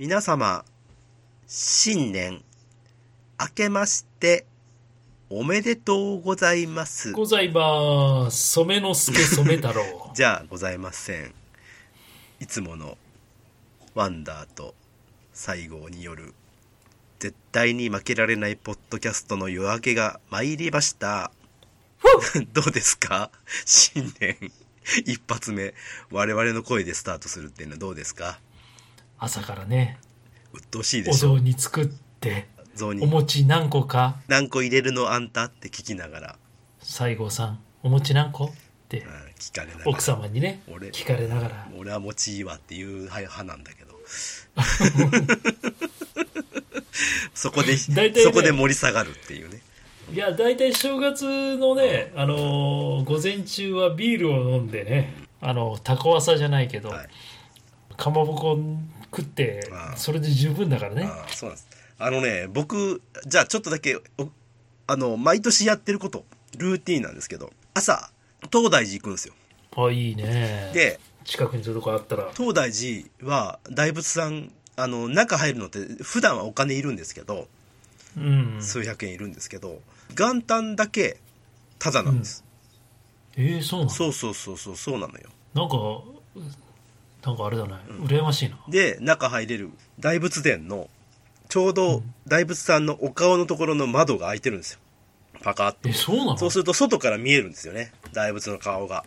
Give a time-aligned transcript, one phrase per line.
[0.00, 0.64] 皆様、
[1.46, 2.42] 新年、
[3.38, 4.46] 明けまして、
[5.28, 7.12] おめでとうございます。
[7.12, 8.52] ございます。
[8.54, 9.82] 染之助染太郎。
[10.16, 11.34] じゃあございません。
[12.40, 12.96] いつもの
[13.92, 14.74] ワンダーと
[15.34, 16.32] 西郷による
[17.18, 21.30] 絶対に負けられないポッドキャストの夜明けが参りました。
[22.54, 23.30] どうですか？
[23.66, 24.38] 新年
[25.04, 25.74] 一発目
[26.10, 28.40] 我々の声でスタートするっていうのはどうですか？
[29.22, 29.98] 朝からね、
[30.54, 31.34] 鬱陶しいでおしょ。
[31.36, 32.48] 雑煮作って、
[32.82, 34.16] お餅何個か。
[34.28, 36.36] 何個入れるのあんたって聞きながら、
[36.82, 38.46] 西郷さん、お餅何個？
[38.46, 38.50] っ
[38.88, 39.06] てうん、
[39.38, 39.90] 聞かれながら。
[39.90, 41.68] 奥様にね、俺聞かれながら。
[41.76, 43.90] 俺は餅いいわっていう派なんだけど。
[47.34, 49.60] そこで、大体ねそこで盛り下がるっていうね。
[50.14, 57.08] いや、大体正月のね、あのー午前中はビールを飲んでね、あの、タコワサじゃないけど、はい。
[57.96, 58.58] かまぼこ
[59.10, 61.10] 食ってそれで十分だからね。
[61.28, 61.68] そうなんです
[61.98, 64.28] あのね僕じゃあちょっとだけお
[64.86, 66.24] あの毎年やってること
[66.56, 68.10] ルーティンなんですけど朝
[68.52, 69.34] 東大寺行くんですよ
[69.76, 70.70] あ、いいね。
[70.72, 72.30] で近くにそういうとこあったら。
[72.36, 77.46] 東大寺は大仏さんあの中入るのって普段はお金いるんですけど
[78.16, 78.58] うん。
[78.60, 79.80] 数百円いるんですけど
[80.16, 81.18] 元旦だけ
[81.78, 82.44] タダなんです、
[83.36, 83.90] えー、そうなの？
[83.90, 85.76] そうそうそうそうそうなのよなんか、
[87.24, 87.74] なんかあれだね。
[87.88, 88.58] 羨ましいな。
[88.68, 90.88] で中入れる大仏殿の
[91.48, 94.80] ちょうど大仏さんのお顔のところの窓が開いてるんですよ。
[95.42, 95.88] パカッと。
[95.88, 96.36] え、そうなの？
[96.38, 97.92] そうすると外から見えるんですよね。
[98.12, 99.04] 大仏の顔が。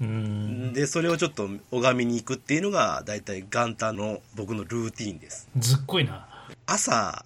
[0.00, 0.72] うん。
[0.72, 5.48] でそれをちょっと拝みに行くっていうのが大体元旦の僕のルーティーンです。
[5.56, 6.26] ずっこいな。
[6.66, 7.24] 朝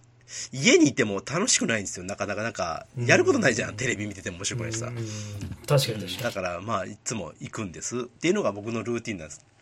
[0.52, 2.04] 家にいても楽しくないんですよ。
[2.04, 3.76] なかなかなんかやることないじゃん。
[3.76, 4.86] テレビ見てても面白くないしさ。
[4.86, 4.94] うん。
[5.66, 8.00] 確かに確かだからまあいつも行くんです。
[8.00, 9.44] っていうのが僕のルーティンなんです、に。
[9.44, 9.53] うん。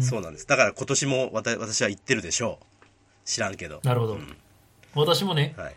[0.00, 0.46] そうなんです。
[0.46, 2.64] だから今年もわた私は行ってるでしょう。
[3.24, 3.80] 知らんけど。
[3.84, 4.18] なるほど。
[4.94, 5.74] 私もね、はい、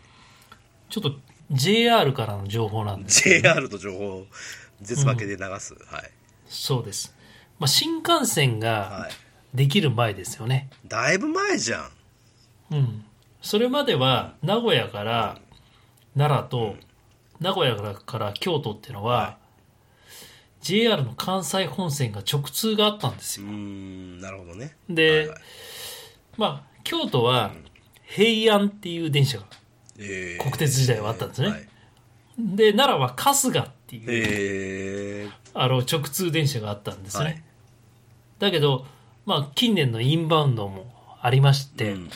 [0.88, 1.14] ちょっと
[1.50, 3.22] JR からの情報なんです。
[3.22, 4.26] けど JR と情報を
[4.80, 6.10] 絶負けで流す、はい。
[6.46, 7.14] そうです。
[7.58, 8.70] まあ、新幹線が
[9.02, 9.12] はい。
[9.54, 10.70] できる前ですよね。
[10.86, 11.90] だいぶ前じゃん。
[12.72, 13.04] うん。
[13.42, 15.38] それまでは名古屋から
[16.16, 16.76] 奈良と、
[17.40, 19.38] 名古屋から京都っていうのは、は
[20.62, 23.52] JR の関西本線が直通があったんですうーよ。
[23.52, 24.76] んなるほどね。
[24.88, 25.38] で、はいはい。
[26.38, 27.52] まあ、京都は
[28.04, 29.44] 平安っていう電車が、
[29.98, 30.42] えー。
[30.42, 31.48] 国鉄時代はあったんですね。
[31.48, 31.68] はい。
[32.38, 35.32] で、奈良は春日っていう、えー。
[35.54, 37.24] あの直通電車があったんですね。
[37.24, 37.42] はい。
[38.38, 38.86] だけど、
[39.26, 42.10] まあ、近年のインバウンドもありまして、うん。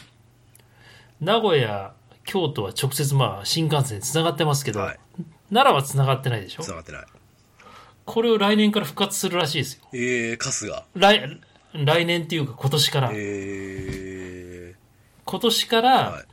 [1.21, 1.93] 名古屋、
[2.25, 4.99] 京都は直接まあ新幹線つながってますけど、はい。
[5.53, 6.63] 奈良はつながってないでしょ？
[6.63, 7.07] 繋がってない
[8.07, 9.89] これを来年から復活するらしいですよ。
[9.93, 11.41] えー、春日来
[11.85, 13.11] 来年っていうか今年から。
[13.13, 14.75] え
[15.25, 16.25] 今年かー、らはい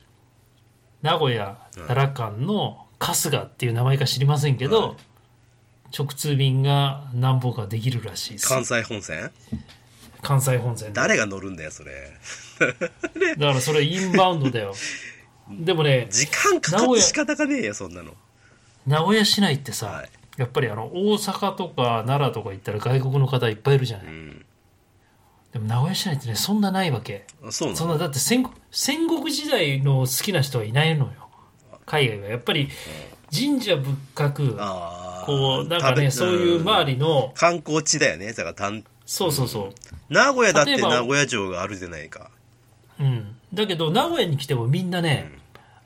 [1.01, 1.57] 名古屋、
[1.88, 4.97] 奈良間の春日っていう名前か知りませんけど、はい
[5.95, 8.47] 直通便が何本かできるらしいです。
[8.47, 9.31] 関西本線？
[10.23, 10.94] 関西本線で。
[10.95, 11.91] 誰が乗るんだよそれ
[13.38, 14.73] だからそれインバウンドだよ。
[15.51, 18.16] でもね、時間かかって仕方がねえよそんなの
[18.88, 24.45] 名古屋市内ってさ、はいやっぱりあの大阪とか奈良とか行ったら外国の方いっぱいいるじゃない、うん。
[25.51, 27.25] でも名古屋市内ってねそんなないわけ。
[27.44, 31.11] あそうなそんのなだって戦国戦国時代の好きな人はいないのよ。
[31.85, 32.27] 海外は。
[32.29, 32.69] やっぱり
[33.31, 38.33] 神社仏閣ああこうなんかねそういう周りの観光地だよね。
[38.33, 39.72] だからたんそうそうそ
[40.09, 42.31] 名古屋だって名古屋城があるじゃないか。
[42.99, 45.31] う、うん、だけど名古屋に来てもみんなね、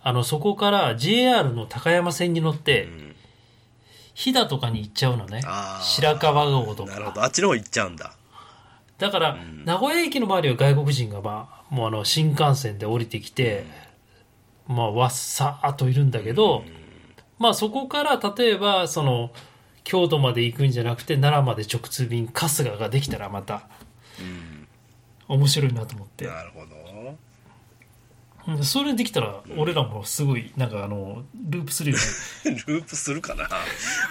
[0.04, 3.07] あのそこから JR の高山線に乗って、ん
[4.18, 5.42] 飛騨とかに行っちゃうのね。
[5.46, 5.84] あー。
[5.84, 6.92] 白川郷とか。
[6.92, 7.24] なるほど。
[7.24, 8.14] あっちの方行っちゃうんだ。
[8.98, 13.64] だから、名古屋駅の周りは外国人が、まあ、もうあの新幹線で降りてきて、
[14.68, 16.64] まあ、わっさーっといるんだけど、
[17.38, 19.30] まあ、そこから例えばその
[19.84, 23.68] 京都まで行くんじゃなくて奈良まで直通便春日ができたらまた
[25.28, 26.66] 面白いなと思って、なるほど。
[26.66, 27.18] うん
[28.64, 32.04] それできたら俺らもすごいなんかあのループするよね。
[32.68, 33.50] ループするかな。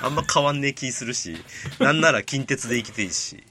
[0.03, 1.37] あんま変わんねえ気するし
[1.79, 3.43] なんなら近鉄で行きていいし。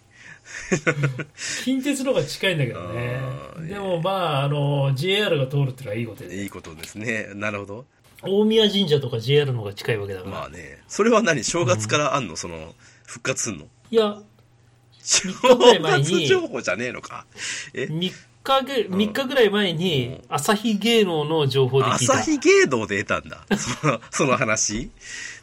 [1.64, 3.20] 近鉄の方が近いんだけどね。
[3.68, 7.30] でもまああの JR が通るっていうのはいいことでいいことですね。
[7.34, 7.86] なるほど。
[8.22, 10.84] 大宮神社とか JR の方が近いわけだから、まあね。
[10.88, 11.44] それは何？
[11.44, 12.36] 正月からあんの？
[12.36, 13.66] その復活すんの？
[13.90, 14.22] いや
[15.02, 15.30] 正
[15.82, 17.26] 月情報じゃねえのか。
[17.74, 18.12] え？3
[18.62, 22.14] 日ぐ3日ぐらい前に朝日芸能の情報で聞いた。
[22.16, 23.46] 朝日芸能で得たんだ。
[23.58, 24.90] そのその話。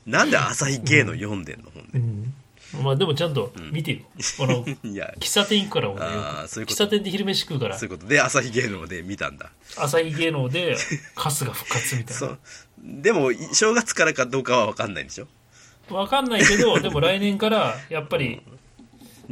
[0.07, 1.99] なんで朝日芸能読んでんのほんで。
[1.99, 2.35] うん。
[2.83, 3.99] まあでもちゃんと見てよ。
[4.39, 5.13] この、 いや。
[5.21, 7.79] 喫茶店行くから俺よあーそういう喫茶店で昼飯食うから。
[7.79, 8.09] そういうこと。
[8.09, 9.51] で朝日芸能で見たんだ。
[9.77, 10.77] 朝日芸能で
[11.15, 12.19] 春日復活みたいな。
[12.19, 12.39] そう。
[12.83, 15.29] でも正月からかどうかは分かんないんでしょ？
[15.95, 18.41] わかんないけどでも来年からやっぱり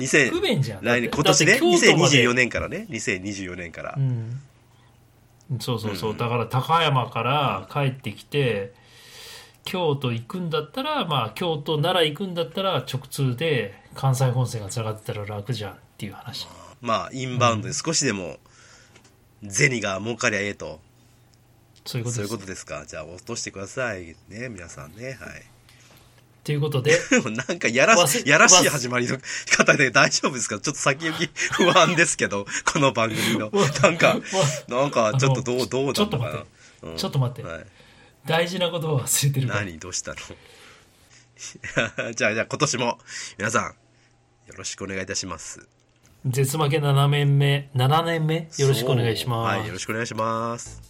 [0.00, 2.25] 2000不便じゃん来年今年ねだって京都まで。
[2.25, 2.87] 2024年からね。
[2.91, 4.41] 2024年から、うん。
[5.61, 8.73] そうそうそう、だから高山から帰ってきて
[9.64, 16.47] 京都行くんだったらまあ京都奈良行くんだったら直通で関西本線がつながってたら楽じゃんっていう話。
[16.81, 18.38] まあインバウンドで少しでも
[19.49, 20.81] 銭が儲かりゃええと、
[21.85, 22.14] そういうことです。
[22.17, 22.85] そういうことですか。
[22.87, 24.17] じゃあ落としてください。
[24.29, 25.19] ね皆さんね。
[25.20, 25.60] はい
[26.50, 26.99] ということで。
[27.49, 27.94] なんかやら
[28.25, 29.19] やらしい始まりの
[29.56, 30.58] 方で大丈夫ですか？
[30.58, 33.52] ちょっと先行き 不安ですけどこの番組の。
[33.82, 34.17] なんか
[34.67, 35.94] なんかちょっとどうどうなのかな？
[35.94, 36.47] ちょっと待って。
[36.82, 36.97] うん。
[36.97, 37.49] ちょっと待って。
[37.49, 37.67] はい。
[38.26, 39.61] 大事なことを忘れてるから。
[39.61, 39.79] 何？
[39.79, 40.17] どうしたの？
[42.14, 42.99] じゃあじゃあ今年も
[43.38, 43.75] 皆さんよ
[44.56, 45.61] ろしくお願いいたします。
[46.26, 50.89] 絶負け7年目7年目よろしくお願いします、はいよろしくお願いします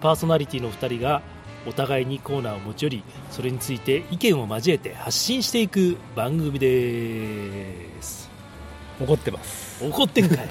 [0.00, 1.22] パーソナリティの2人が
[1.66, 8.30] お互いにコーナーを持ち寄りそれについて意見を交えて発信していく番組です。
[9.00, 9.84] 怒ってます。
[9.84, 10.48] 怒ってんかい。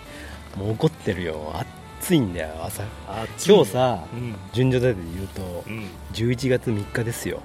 [0.58, 1.54] もう怒ってるよ。
[2.00, 2.82] 暑いんだよ朝。
[3.06, 4.34] あ今日さうん。
[4.52, 5.86] 順序立てで言うとうん。
[6.12, 7.40] 11月3日ですよ。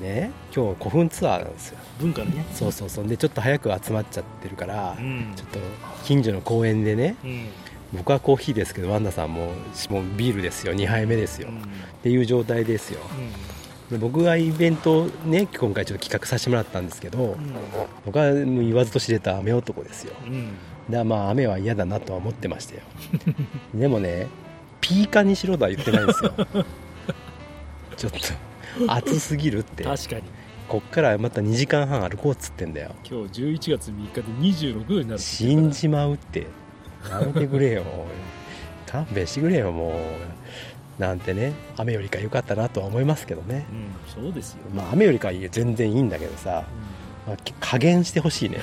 [0.00, 0.04] うん。
[0.04, 0.30] ね？
[0.54, 1.78] 今日古墳ツアーなんですよ。
[2.00, 3.06] 文化のねそうそうそう。
[3.06, 5.32] でちょっと早く集まっちゃってるから、うん。
[5.36, 5.58] ちょっと
[6.04, 7.46] 近所の公園でねうん
[7.92, 9.52] 僕はコーヒーですけどワンダさんも
[9.90, 10.74] もうビールですよ。
[10.74, 11.58] 2杯目ですよ、うん。
[11.58, 11.60] っ
[12.02, 13.00] ていう状態ですよ。
[13.90, 17.36] で僕がイベントをね今回ちょっと企画させてもらったんですけど、
[18.04, 20.12] 僕はもう言わずと知れた雨男ですよ。
[20.26, 20.50] うん。
[20.88, 22.82] でまあ雨は嫌だなとは思ってましたよ。
[23.74, 24.26] でもね
[24.80, 26.32] ピーカンにしろとは言ってないんですよ。
[27.96, 28.18] ちょっと
[28.92, 29.84] 暑すぎるって。
[29.84, 30.22] 確かに。
[30.68, 32.94] こっからまた2時間半歩こうっつってんだよ。
[33.02, 36.46] 今日11月3日で26度になる死んじまうって
[37.10, 37.84] やめてくれよ。
[38.86, 39.92] 勘弁してくれよもう。
[41.00, 43.66] なんてね雨よりか良かったなとは思いますけどね。
[43.70, 46.64] うんそうですよ、まあ雨よりかは全然いいんだけどさ、
[47.26, 48.58] まあ加減してほしいね。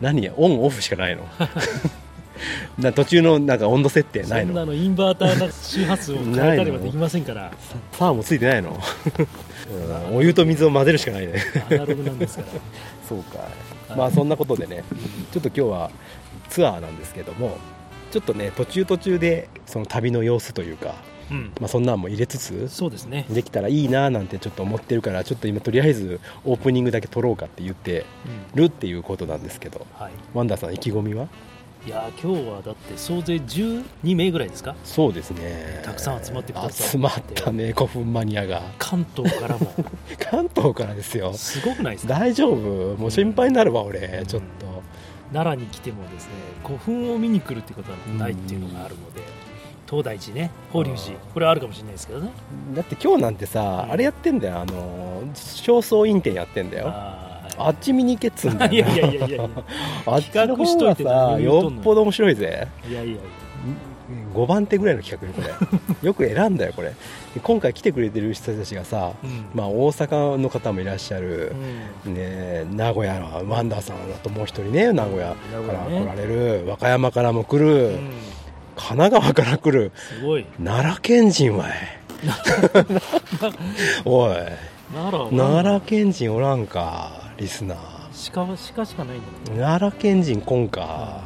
[0.00, 0.28] 何？
[0.30, 1.22] オンオフしかないの。
[2.78, 4.48] な途中のなんか温度設定ないの。
[4.48, 7.50] そんなのインバーターな周波数を変えたりはできませんから。
[7.50, 8.78] さサーもついてないの、
[10.10, 11.34] うんお湯と水を混ぜるしかないね。
[11.70, 12.48] アナログなんですから。
[13.08, 13.48] そうか
[13.96, 14.82] まあそんなことでね
[15.32, 15.90] ちょっと今日は
[16.48, 17.56] ツアーなんですけども
[18.16, 20.94] ちょっとね途中途中でその旅の様子というか、
[21.30, 21.52] うん。
[21.60, 28.06] まあ、そんなんも入れつつそうですね、できたらいいななんてちょっと思ってるからちょっと今とりあえずオープニングだけ撮ろうかって言って
[28.54, 28.62] うん。
[28.62, 31.28] るっていうことなんですけどはい、ワンダーさん意気込みは？
[31.84, 34.74] いやー今日はだって総勢12名ぐらいですか？
[34.82, 35.82] そうですね。
[35.84, 36.82] たくさん集まってくださって。
[36.82, 38.62] 集まったね古墳マニアが。
[38.78, 39.72] 関東からも。
[40.18, 41.32] 関東からですよ。
[41.34, 42.14] すごくないですか？
[42.18, 42.96] 大丈夫？
[42.96, 44.26] もう心配になるわ俺うん。
[44.26, 44.75] ちょっと
[45.32, 46.32] 奈良に来てもですね
[46.64, 49.22] 古墳を見に来るっていうことはないっていうのがあるので
[49.88, 52.30] 東大寺ね法隆寺これはあるかもしれないですけどね。
[52.74, 53.92] だって今日なんてさうん。
[53.92, 54.60] あれやってんだよ。
[54.60, 56.88] あの正倉院展やってんだよ。
[57.58, 58.72] あっち見に行けっつうんだよ。
[58.74, 59.48] いやいやいやいや。
[60.06, 62.68] あっちの方がさよっぽど面白いぜ。
[62.88, 63.20] いやいやいや。
[64.34, 65.42] 5番手ぐらいの企画よこ
[66.02, 66.02] れ。
[66.06, 66.88] よく選んだよこれ。
[66.90, 66.94] で
[67.42, 69.46] 今回来てくれてる人たちがさ、うん。
[69.54, 71.54] まあ、大阪の方もいらっしゃる、
[72.06, 72.14] うん。
[72.14, 78.10] ね、名古屋のワンダーさんだともう一人ね名古屋から来られる、和歌山からも来る、うん。
[78.76, 80.46] 神奈川から来るすごい。
[80.62, 81.72] 奈良県人はい
[84.04, 84.36] おい。
[84.92, 87.78] 奈良県人おらんかリスナー。
[88.32, 89.26] 鹿は鹿しかないんだ
[89.56, 91.22] 奈良県人来んか。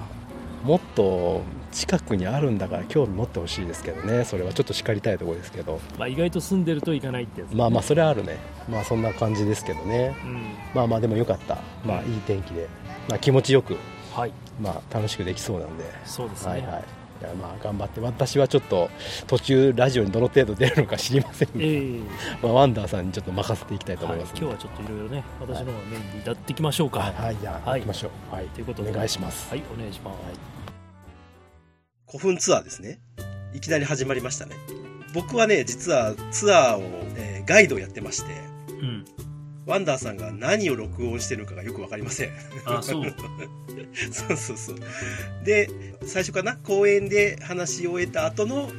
[0.64, 4.24] もっと近くにあるんだから興味持ってほしいですけどね。
[4.24, 5.80] それはちょっと叱りたいところですけど。
[5.98, 8.38] まあ、意外と住んでると行かないってやつ、まあまあそれはあるね。
[8.68, 10.16] まあそんな感じですけどね。
[10.24, 10.42] うん、
[10.74, 11.58] まあまあでもよかった。
[11.84, 12.68] まあいい天気で、
[13.08, 13.76] まあ、気持ちよく。
[14.14, 14.32] はい。
[14.60, 15.84] まあ楽しくできそうなんで。
[16.04, 16.84] そうですね、はいはい。
[17.20, 18.00] いやまあ頑張って。
[18.00, 18.90] 私はちょっと
[19.26, 22.00] 途中ラジオにどの程度出るのか知りませんが、ええ。
[22.42, 27.00] まあ、ワンダーさんにちょっと任せていきたいと思はいい、ます今日はちょっといろいろね私の方がメインにやっていきましょうか。
[27.00, 27.80] はい、はい、じゃあはい。
[27.80, 28.34] 行きましょう。
[28.34, 28.46] はい。
[28.48, 28.90] ということで。
[28.90, 29.50] お願いします。
[29.50, 30.59] はいお願いします、
[32.10, 32.98] 古墳ツアーですね。
[33.54, 34.56] いきなり始まりましたね。
[35.14, 36.82] 僕はね、実はツアーを、
[37.16, 38.32] えーガイドをやってまして、
[38.80, 39.04] うん。
[39.66, 42.30] ワンダーさんが何を録音してるのかがよくわかりません。
[42.64, 43.14] あ、そう。
[44.12, 44.76] そうそうそう。
[45.44, 45.70] で、
[46.04, 46.56] 最初かな？
[46.56, 48.70] 公演で話し終えた後の、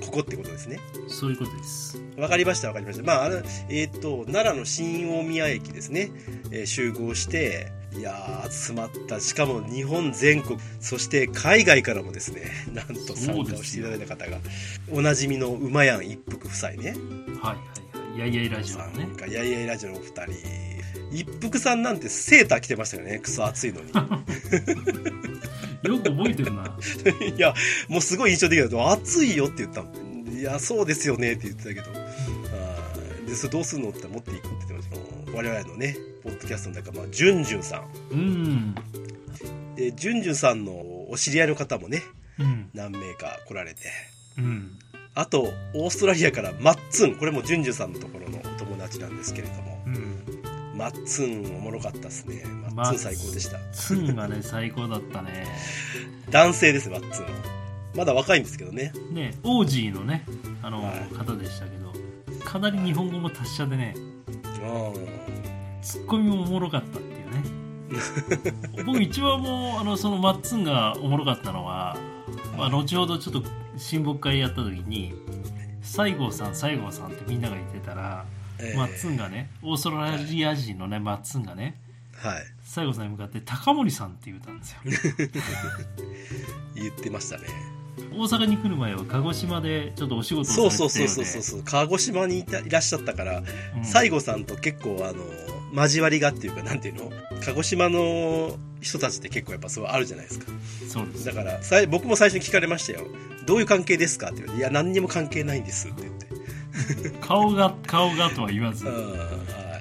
[0.00, 0.78] ここってことですね。
[1.08, 2.00] そういうことです。
[2.16, 3.02] わかりましたわかりました。
[3.02, 6.10] まあ、あの、えっ、と、奈良の新大宮駅ですね、
[6.50, 9.20] えー集合して、いやー、集まった。
[9.20, 14.38] しかも日本全国、そして海外からもですね、 なんと参加をしていただいた方が、
[14.90, 16.76] おなじみの馬やん一服夫妻ね。
[16.76, 17.54] はいはいは
[18.16, 18.18] い。
[18.18, 20.32] やいやいラジオのさねやいやいラジオのお二人。
[21.12, 23.92] 一服さんなんてセーター着てましたよね、クソ暑いのに。
[25.82, 26.64] よく覚えてるな。
[27.36, 27.54] いや、
[27.88, 30.28] もうすごい印象的だと、暑いよって言ったもん。
[30.38, 31.86] いや、そうですよねって言ってたけど。
[32.52, 37.84] あーで、それどうすんのって持っていくって言ってました我々のね、ポッドキャストの仲間、ジュンジュンさん。
[38.10, 38.74] うん。
[39.76, 40.72] で、ジュンジュンさんの
[41.08, 42.02] お知り合いの方もね、
[42.40, 42.68] うん。
[42.74, 43.82] 何名か来られて。
[44.36, 44.76] うん。
[45.14, 47.14] あと、オーストラリアからマッツン。
[47.14, 49.80] これもジュンジュンさんのところのお友達なんですけれども。
[49.86, 50.76] うん。
[50.76, 52.42] マッツンおもろかったですね。
[52.74, 53.58] マッツン最高でした。
[53.72, 55.46] ツンがね、最高だったね。
[56.30, 57.26] 男性です、マッツン。
[57.94, 58.92] まだ若いんですけどね。
[59.12, 60.26] ね、オージーのね、
[60.60, 61.94] あの、はい方でしたけど、
[62.44, 65.55] かなり日本語も達者でね、うん。
[65.86, 68.82] ツッコミもおもろかったっていうね。
[68.84, 71.96] 僕一番もう、あの、そのマッツンがおもろかったのは、
[72.58, 73.44] まあ、後ほどちょっと
[73.76, 75.14] 親睦会やった時に、
[75.82, 78.24] 西郷さん、西郷さんってみんなが言ってたら、
[78.58, 81.76] えーマッツンがね、オーストラリア人のね、マッツンがね、
[82.16, 82.42] はい。
[82.64, 84.78] 西郷さんに向かって高森さんって言ったんですよ。
[86.74, 87.44] 言ってましたね。
[88.12, 97.10] 大阪に来る前は鹿児島でちょっとお仕事をされてたよそうそうそうそうそうそう鹿児島にいたいらっしゃったから、うん西郷さんと結構あの交わりがっていうかなんていうの？
[97.44, 100.46] 鹿児島の人たちって結構やっぱそうあるじゃないですか。
[100.88, 101.24] そうです。
[101.24, 103.06] だからさい僕も最初に聞かれましたよ。
[103.46, 107.18] どういう関係ですかって言われていや何にも関係ないんですって言って。
[107.20, 108.86] 顔が顔がとは言わず。
[108.86, 109.80] うんは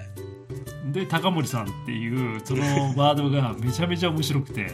[0.90, 0.92] い。
[0.94, 2.64] で高森さんっていうその
[2.96, 4.68] ワードがめちゃめちゃ面白くて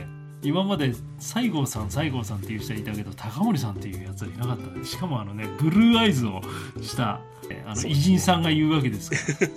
[0.43, 4.85] 今まで西郷さん西郷さんっていう人いたけど高森さんっていうやつはいなかったね。
[4.85, 6.41] しかもあのねブルーアイズを
[6.81, 9.49] したえあの偉人さんが言うわけですから。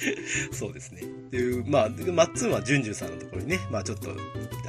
[0.52, 1.02] そうですね。
[1.02, 4.14] っていうまあでマッツンはジュンジュンさんのところにねまあちょっと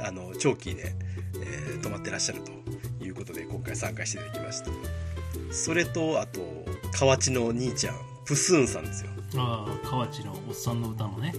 [0.04, 0.94] あの長期で、
[1.40, 4.70] えー泊まってらっしゃるということで今回参加していただきました。
[5.50, 6.40] それとあと
[6.92, 9.10] 河内の兄ちゃんプスーンさんですよ。
[9.36, 11.34] ああ河内のおっさんの歌のね。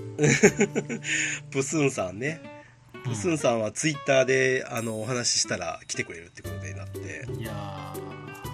[1.52, 2.42] プスーンさんね
[3.03, 7.25] プスーンさんはツイッターであのお話ししたら来てくれるってことでなって。
[7.38, 7.93] いや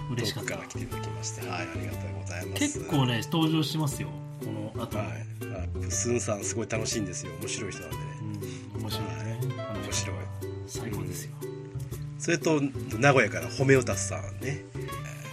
[0.08, 0.56] ー嬉しかった。
[0.56, 1.48] から来ていただきまして。
[1.48, 2.60] はいありがとうございます。
[2.60, 4.08] 結構ね登場しますよ。
[4.40, 5.26] この後も、はい
[5.90, 7.32] スーンさんすごい楽しいんですよ。
[7.40, 7.96] 面白い人なんで。
[7.96, 8.02] ね
[8.74, 9.40] うん、面白いね。
[9.84, 10.16] 面白い。
[10.66, 11.32] 最高ですよ、
[12.16, 12.60] それと
[12.96, 14.64] 名古屋からホメオタスさんね。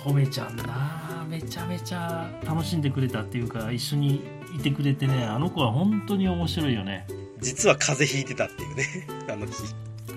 [0.04, 4.24] 褒めちゃんなめちゃめちゃ楽しんでくれたっていうか一緒に
[4.56, 7.06] いてくれてねあの子は本当に面白いよね
[7.40, 9.08] 実は風邪ひいてたっていうね。
[9.30, 9.54] あの日。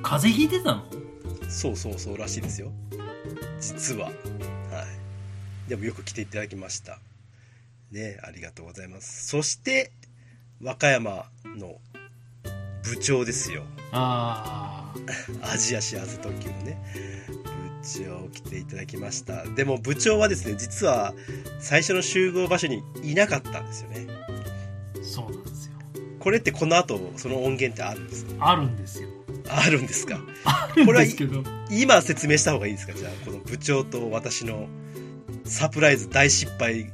[0.02, 0.84] 風邪ひいてたの？
[1.48, 2.72] そうそうそうらしいですよ。
[3.60, 4.06] 実は。
[4.06, 5.68] はい。
[5.68, 6.98] でもよく来ていただきました。
[7.90, 9.26] ねありがとうございます。
[9.28, 9.92] そして
[10.62, 11.80] 和歌山の
[12.84, 13.64] 部長ですよ。
[13.92, 14.92] あ
[15.42, 16.78] アジア幸せ特急のね
[17.44, 17.50] 部
[18.04, 19.44] 長来ていただきました。
[19.44, 21.14] でも部長はですね実は
[21.60, 24.06] 最初の集合場所にいなかったんですよね。
[24.08, 25.69] あそうなんですよ
[26.20, 28.48] これってこの後その音源ってあるんですか？
[28.50, 29.08] あるんですよ。
[29.48, 30.20] あるんですか？
[30.44, 31.42] あるんですけど。
[31.70, 32.92] 今説明した方がいいですか？
[32.94, 34.68] じゃあこの部長と私の
[35.44, 36.90] サプライズ大失敗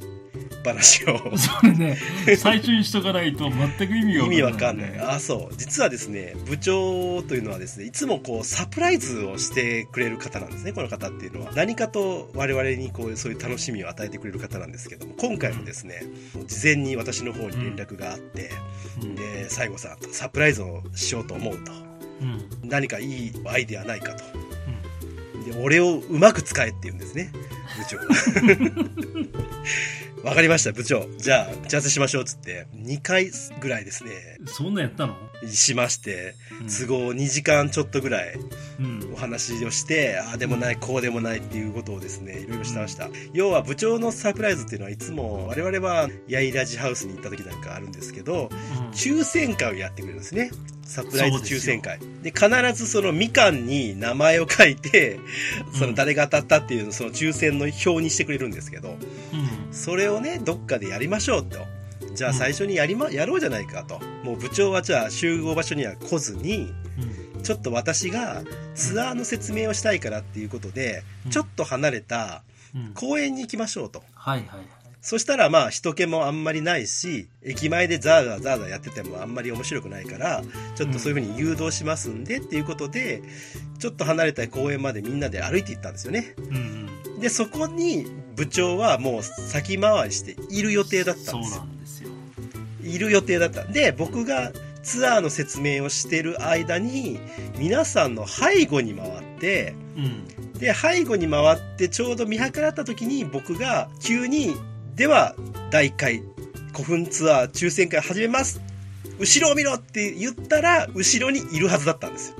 [0.67, 1.37] 話を。
[1.37, 1.97] それね。
[2.37, 4.93] 最初にしとかないと全く意味が意味わかんない。
[4.93, 5.55] ねあそう。
[5.57, 11.53] 実はですね部長というのはですねいつもこうサプライズをしてくれる方なんですねこの方っていうのは。
[11.55, 16.03] 何かと我々にこうそういう楽しみを与えてくれる方なんですけども今回もですね
[16.47, 18.51] 事前に私の方に連絡があって、
[19.03, 19.15] うん。
[19.15, 21.73] で西郷さんとサプライズをしようと思うと。
[22.21, 22.69] うん。
[22.69, 24.46] 何かいいアイデアないかと
[25.47, 27.31] で俺をうまく使えって言うんですね。
[27.79, 27.99] 部長。
[30.27, 31.07] わかりました部長。
[31.19, 32.67] じゃあ打ち合わせしましょうっつって。
[32.75, 34.11] 2回ぐらいですね。
[34.41, 35.15] うんそんなんやったの？
[35.49, 36.35] しまして。
[36.63, 36.67] うん。
[36.67, 38.35] 都合2時間ちょっとぐらい
[38.81, 39.13] うん。
[39.15, 43.09] お話をしてああでもないこうでもないっていうことをですねいろいろしてました。
[43.33, 48.91] 要は部長のサプライズっていうのはいつも我々はヤイラジハウスに行った時なんかあるんですけどうん。
[48.91, 50.51] 抽選会をやってくれるんですね。
[50.87, 51.99] サプライズ抽選会。
[51.99, 55.19] そで必ずそのみかんに名前を書いて
[55.73, 58.99] そのうん誰が当たったっていうその抽選の表にしてくれるんですけどうん。
[59.73, 61.59] それをねどっかでやりましょうと。
[62.15, 62.37] じゃあうん。
[62.37, 64.01] 最初にやりまやろうじゃないかと。
[64.23, 66.73] もう部長はじゃあ集合場所には来ずに
[67.35, 67.43] うん。
[67.43, 68.43] ちょっと私が
[68.75, 71.31] ツアーの説明をしたいからっていうことで、うん。
[71.31, 72.43] ちょっと離れた
[72.75, 72.93] うん。
[72.95, 74.03] 公園に行きましょうと。
[74.15, 74.67] はいはいはい
[75.07, 80.43] そしたらまあ人気もあんまりないし、駅前でザーザーザーザーやっててもあんまり面白くないから、
[80.75, 83.23] ちょっとそういう風に誘導しますんでっていうことで、
[83.79, 86.35] ちょっと離れた公園までみんなで歩いて行ったんですよね。
[86.51, 86.59] うんう
[87.19, 92.11] んで、そこに部長はもう先回りしている予定だったんですよ
[92.83, 93.63] いる予定だった。
[93.63, 94.51] で、僕が
[94.83, 97.21] ツアーの説明をしてる間に、
[97.59, 104.57] 皆さんの背後に回って、うんで、背後に回ってちょうど見計らった時に僕が急に、
[104.97, 105.37] では、
[105.71, 106.23] 第1回
[106.73, 108.63] 古墳ツアー抽選会始めます。
[109.19, 112.37] 後ろを見ろって言ったら、後ろにいるはずだったんですよ。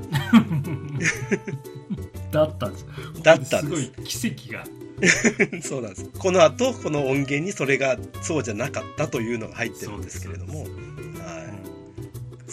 [2.33, 2.87] だったんです
[3.23, 4.65] だったんですすごい奇跡が
[5.61, 6.09] そうなんです。
[6.19, 10.67] この後、この音源にそれがそうじゃなかったというのが入ってるんですけれども、はい。
[10.67, 10.73] そ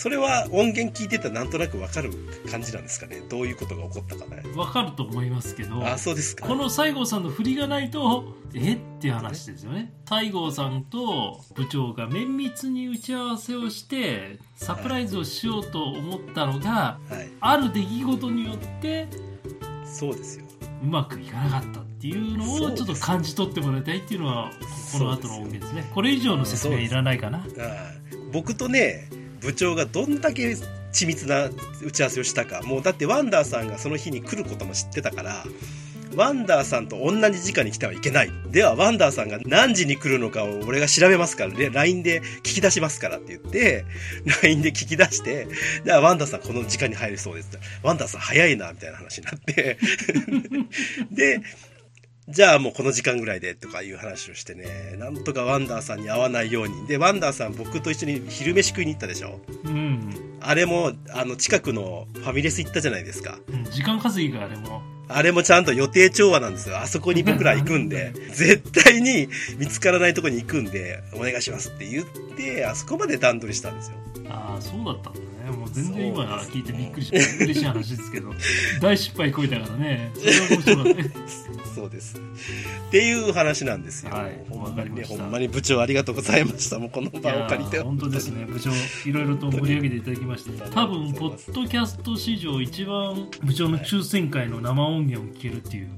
[0.10, 2.12] れは音源聞いてたらなんとなくわかる
[2.50, 3.22] 感じなんですかね？
[3.30, 4.44] どういうことが起こったかね？
[4.56, 6.48] わかると思いますけどあ、そうですか。
[6.48, 8.74] この西郷さんの振りがないとえ？
[8.74, 17.30] っていう話ですよね西郷さんと部長が綿密に打ち合わせをしてサプライズをしようと思ったのがはい。
[17.40, 19.08] ある出来事によって
[19.86, 20.46] そうですよ。
[20.82, 24.52] うまくいかなかったっていうのをちょっと感じ取ってもらいたいっていうのは
[24.92, 27.50] この後の音源ですねこれ以上の説明いらないかなはい
[28.34, 29.08] 僕とね
[29.44, 30.56] 部長がどんだけ
[30.94, 31.50] 緻密な
[31.84, 32.62] 打ち合わせをしたか。
[32.64, 35.44] もうだってワンダーさんがその日に来ることも知ってたから
[36.16, 38.32] ワンダーさんと同じ時間に来てはいけない。
[38.52, 41.54] ではワンダーさんが何時に来るのかを俺が調べますから。
[41.54, 43.86] で LINE で聞き出しますからって言って
[44.44, 45.48] LINE で聞き出して
[45.84, 47.50] ではワンダーさんこの時間に入れそうです
[47.82, 49.78] ワンダーさん早いなみたいな話になって。
[51.12, 51.42] で
[52.30, 56.88] じゃあもうこの時間ぐらいでとかいう話をしてね、なんとかワンダーさんに会わないように。
[56.88, 59.40] で、ワンダーさん僕と一緒に昼飯食いに行ったでしょ？
[59.66, 63.38] うん、あれも、あの、近くのファミレス行ったじゃないですか。
[63.52, 66.80] うん、時間稼ぎがあれもあれもちゃんと予定調和なんですよ。
[66.80, 69.28] あそこに僕ら行くんで、 絶対に
[69.58, 72.06] 見つからないとこに行くんで、お願いしますって言っ
[72.38, 73.96] て、あそこまで段取りしたんですよ。
[74.30, 78.32] ああそうだったんだねもう全然今聞いてびっくりした嬉しい話ですけど
[78.82, 81.12] 大失敗こいたからねそれは面白かったね
[81.74, 82.18] そうです。
[82.18, 84.12] っていう話なんですよ。
[84.12, 86.78] はいほんまにほんまに部長ありがとうございました。
[86.78, 87.80] もうこのい場をや借りて。
[87.80, 95.90] ー本当ですね部長いろいろと盛り上げていただきまして多分ポッドキャスト史上一番部長の抽選会の生音源を聞けるっていう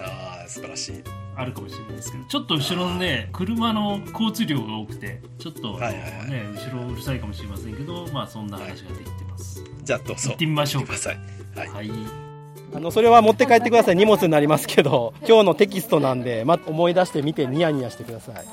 [0.00, 1.24] ああ、素晴らしい。
[1.36, 6.30] あるかもしれないですけどちょっと後ろのね車の交通量が多くてちょっとはいはいはい。
[6.30, 9.62] ね後ろうるさいかもしれませんけどまあそんな話ができてます。
[9.82, 10.30] じゃあどうぞ。
[10.30, 10.92] 行ってみましょうか。
[10.92, 11.08] 行ってく
[11.54, 11.68] ださい。
[11.72, 11.88] はい。
[11.88, 12.24] はい。
[12.76, 13.96] あのそれは持って帰ってください。
[13.96, 18.44] 荷物になりますけど 今日のテキストなんで、ま、思い出してみてニヤニヤしてください、はい、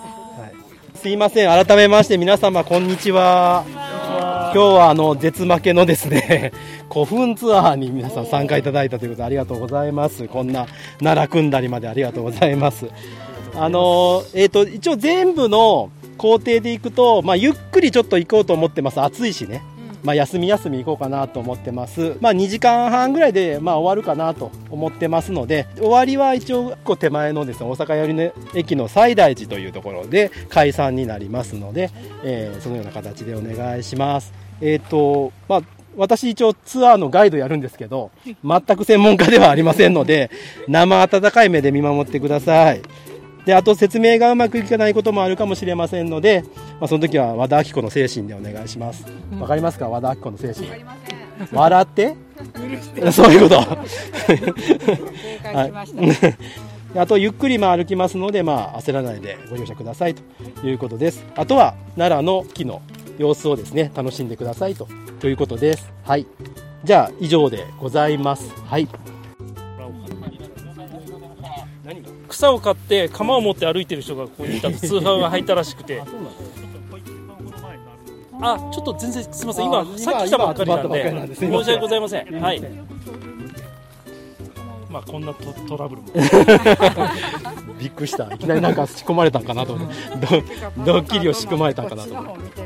[0.97, 1.65] すいません。
[1.65, 3.63] 改めまして皆様こんにちは
[4.53, 6.51] 今日はあの絶負けのですね
[6.91, 10.27] 古墳ツアーに皆さん参加いただいたということでありがとうございます。
[10.27, 10.67] こんな
[10.99, 12.87] 奈良組んだりまでありがとうございます。
[13.55, 18.99] あのえー、と一応全部の工程で行くと、まあ、ゆっくりちょっと行こうと思ってます。
[18.99, 19.61] 暑いしね。
[20.03, 31.91] まあ、休み休み行こうかなと思ってます、まあ、2時間半ぐらいでまあ終わるかなと思ってますので終わりは一応こう手前のですね大阪寄りの駅の西大寺というところで解散になりますので、
[32.23, 34.40] えーそのような形でお願いします。
[34.62, 35.62] えーとまあ
[35.97, 40.32] 私一応ツアーのガイドやるんですけど全く専門家ではありませんので
[40.69, 42.82] 生温かい目で見守ってください。
[43.45, 46.45] であと説明がうまくいかないこともあるかもしれませんので、
[46.80, 49.04] まあ、その時は和田アキ子の精神でお願いします。
[49.39, 49.89] わかりますか？
[49.89, 50.67] 和田アキ子の精神。
[51.52, 52.15] 笑って？
[53.12, 53.56] そういうこと。
[53.58, 53.65] は
[55.65, 55.74] い、
[57.00, 60.21] あとゆっくりまあ歩きますので、まあ、焦らないでご容赦くださいと
[60.67, 61.26] いうことです。
[61.36, 62.82] あとは奈良の木の
[63.21, 64.88] 様子をですね楽しんでくださいと
[65.19, 65.93] ということです。
[66.03, 66.25] はい。
[66.84, 68.51] じゃあ以上でございます。
[68.65, 68.88] はい。
[72.27, 76.01] 草を買って鎌を持って歩いてる人がここにいたと 通報が入ったらしくて。
[78.43, 79.65] あちょっと全然すみません。
[79.65, 81.36] あ今さっき来たばっかりなんで。
[81.36, 82.41] 申し訳ございません。
[82.41, 82.90] はい
[84.91, 86.10] まあこんなトトラブルも。
[87.80, 88.32] びっくりした。
[88.34, 89.95] いきなりなんか仕込まれたんかなと思って。
[90.86, 92.62] ドドッキリを仕組まれたんかなと思って。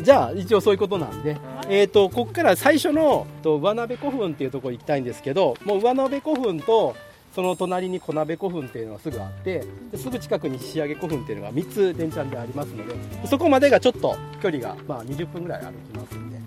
[0.02, 1.36] じゃあ一応そういうことなんで、
[1.68, 6.94] えー、とここから最初のと上鍋古墳っていうところ行きたいんですけどもう上鍋古墳と
[7.34, 12.94] その隣に小鍋古墳っていうのがすぐあってですぐ近くに仕上げ古墳っていうのが3つ電ちゃんでありますので
[13.26, 16.38] そこまでがちょっと距離が、まあ、20分ぐらい歩きますんで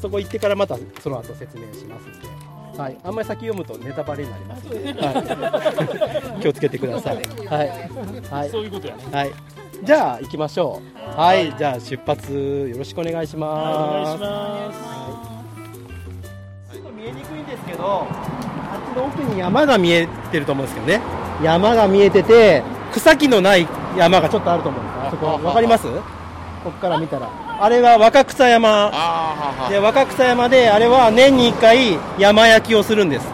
[0.00, 2.47] そこ行ってからまたその後説明しますんで。
[2.78, 7.16] はい、あんまり先読むとネタバレになりますので、はい、 気をつけてください。
[7.16, 7.22] は
[7.64, 7.68] い、
[8.30, 9.02] はい、そういうことやね。
[9.12, 9.32] はい、
[9.82, 10.80] じゃあ行きましょ
[11.16, 11.20] う。
[11.20, 14.12] はい、じゃあ出発よろしくお願いしお願います。
[14.12, 14.98] します
[17.76, 21.00] どあっちの奥に山が見えてると思うんですけどね。
[21.42, 22.62] 山が見えてて
[22.92, 25.86] 草木のない山がちょっとあると思うんですあそこわかります？
[25.88, 26.00] こ
[26.64, 27.28] こから見たら
[27.60, 28.92] あれは若草山。
[29.68, 33.26] で若草山であれは年に1回山焼きをするんです。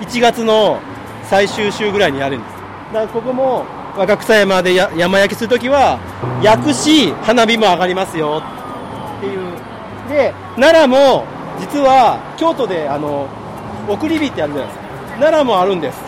[0.00, 0.80] 1月の
[1.24, 2.52] 最終週ぐらいにやるんです。
[2.92, 3.64] だからここも
[3.96, 5.98] 若草山でや山焼きするときは
[6.42, 8.42] 焼くし花火も上がりますよ。
[9.18, 9.52] っていう。
[10.08, 11.24] で奈良も
[11.60, 13.28] 実は京都であの
[13.88, 14.88] 送り火ってあるじゃないですか。
[15.20, 15.98] 奈良もあるんです。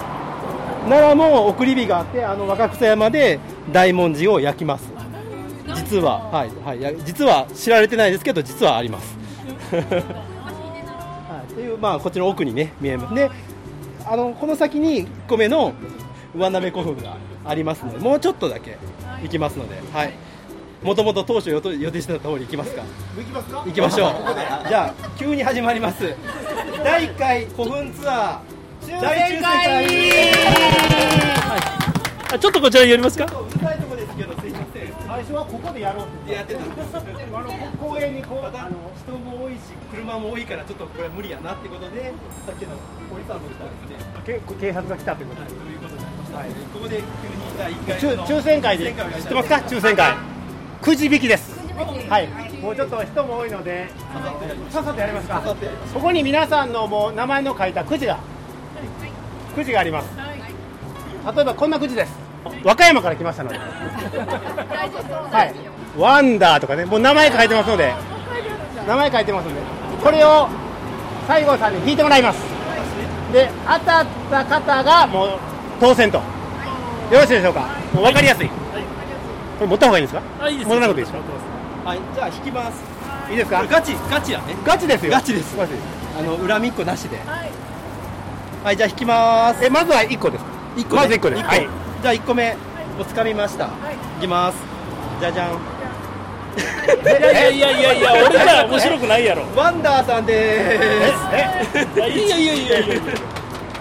[0.88, 3.38] 奈良も送り火があってあの若草山で
[3.70, 4.89] 大文字を焼きます
[5.74, 9.16] 実ははいはいや実は知られてないですけど実はあります。
[9.72, 9.78] は
[11.48, 13.14] い、っていうまあこっちの奥にね見えます。
[13.14, 13.30] で
[14.06, 15.72] あのこの先に1個目の
[16.34, 18.78] 上鍋古墳がありますのでもうちょっとだけ
[19.22, 20.12] 行きますのではい。
[20.82, 22.82] もともと当初予定予定してた通り行きますか？
[23.14, 23.62] 行きますか？
[23.66, 24.10] 行きましょう。
[24.66, 26.14] じゃあ急に始まります。
[26.82, 29.86] 第1回古墳ツアー大抽選会。
[32.32, 33.26] あちょっとこちらに寄りますか？
[35.30, 39.58] 初はここでやろうってやってたんですあの公園にこうあの人も多いし
[39.90, 42.12] 車も多いからちょっとこれ無理やなってことで
[42.46, 42.74] さっきの
[43.10, 44.10] 堀さんも来たんですね。
[44.26, 45.48] け警察が来たということで。
[45.50, 46.38] ということになりました、
[46.74, 47.06] ここで急に
[47.58, 49.56] 第1回抽の抽選会で知ってますか？
[49.56, 50.16] 抽選会。
[50.82, 51.58] くじ引きです。
[52.08, 52.28] はい。
[52.60, 53.88] もうちょっと人も多いので
[54.70, 55.40] さっさとやりますか？
[55.94, 58.18] ここに皆さんのもう名前の書いたくじが。
[59.54, 60.08] くじがあります。
[60.16, 62.19] 例えばこんなくじです
[62.64, 63.58] 和歌山から来ましたので。
[63.58, 65.54] はい。
[65.98, 67.92] ワンダーとかねもう名前書いてますので。
[68.86, 69.60] 名前書いてますので。
[70.02, 70.48] これを
[71.28, 72.40] 西郷さんに引いてもらいます。
[73.32, 75.38] で当たった方がもう
[75.80, 76.18] 当選と。
[76.18, 76.24] よ
[77.18, 77.60] ろしいでしょうか。
[77.92, 78.52] もう分かりやすい、こ
[79.62, 80.22] れ持った方がいいですか？
[80.40, 80.54] あい。
[80.54, 81.18] いです持たなくていいですか
[81.84, 81.98] はい。
[82.14, 82.82] じゃあ引きます。
[83.30, 83.64] いいですか？
[83.66, 84.56] ガチガチやね。
[84.64, 85.12] ガチですよ。
[85.12, 85.56] ガチです。
[85.56, 85.72] ガチ
[86.18, 87.18] あの恨みっこなしで。
[88.62, 89.64] はい、じゃあ引きます。
[89.64, 90.44] えまずは1個です
[90.76, 91.40] 一個、まず一個です。
[91.40, 91.68] 一はい
[92.02, 92.56] じゃあ1個目
[92.98, 93.70] おつかみました、い、
[94.20, 94.58] きます。
[95.20, 95.50] じゃじゃん。
[95.50, 99.44] いやいやいやいやいや俺ら面白くないやろ。
[99.56, 100.80] ワンダーさんでえ？
[101.94, 103.02] いやいやいやいやいや。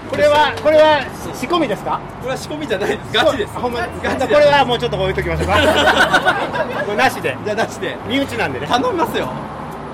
[0.09, 1.01] これはこれは
[1.33, 1.99] 仕込みですか？
[2.17, 3.13] すこれは仕込みじゃないです。
[3.13, 3.53] ガチです。
[3.55, 3.79] あほんま？
[4.03, 4.33] ガチです。
[4.33, 5.55] これはもうちょっと置いときましょうか。
[6.85, 7.37] これなしで。
[7.43, 7.97] じゃあなしで。
[8.07, 8.67] 身内なんでね。
[8.67, 9.29] 頼みますよ。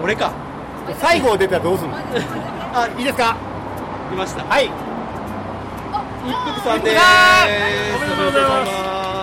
[0.03, 0.31] 俺か。
[1.01, 1.95] 最後出たらどうするの？
[2.73, 3.35] あいいですか？
[4.11, 4.43] いました。
[4.43, 4.69] はい
[6.25, 7.01] 一服さんでーす。
[7.95, 8.71] おめでとうございます。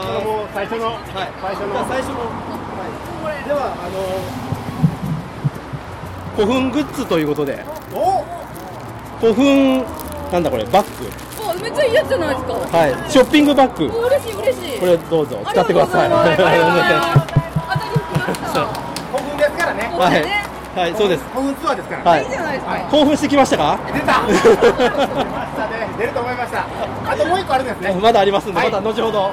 [0.07, 1.03] これもう最初の、はい。
[1.43, 2.23] 最初の最初の、
[3.23, 3.97] はい、ではあの
[6.37, 7.65] 古墳グッズということで。
[7.93, 8.25] お！
[9.21, 9.85] 古墳
[10.33, 11.11] なんだこれバッグ。
[11.45, 12.53] あめっちゃいいやつじゃないですか。
[12.55, 13.11] はい。
[13.11, 13.85] ショッピングバッグ。
[13.99, 14.81] お嬉しい嬉しい。
[14.81, 16.07] これどうぞ使ってください。
[16.07, 16.79] ありがとうございます。
[17.59, 18.59] は 当たりました。
[19.12, 19.91] 古墳ですからね。
[19.93, 20.41] そうですね。
[20.41, 20.41] い、
[20.74, 21.24] はい、そうです。
[21.24, 22.24] 古墳ツアーですから、はい。
[22.24, 22.88] いいじゃないですか。
[22.90, 23.78] 興奮してきましたか？
[23.92, 24.22] 出た。
[25.98, 26.64] 出ると思いました。
[27.12, 27.92] あともう一個あるんですね。
[28.00, 28.70] まだありますんで、はい。
[28.70, 29.30] また後ほど。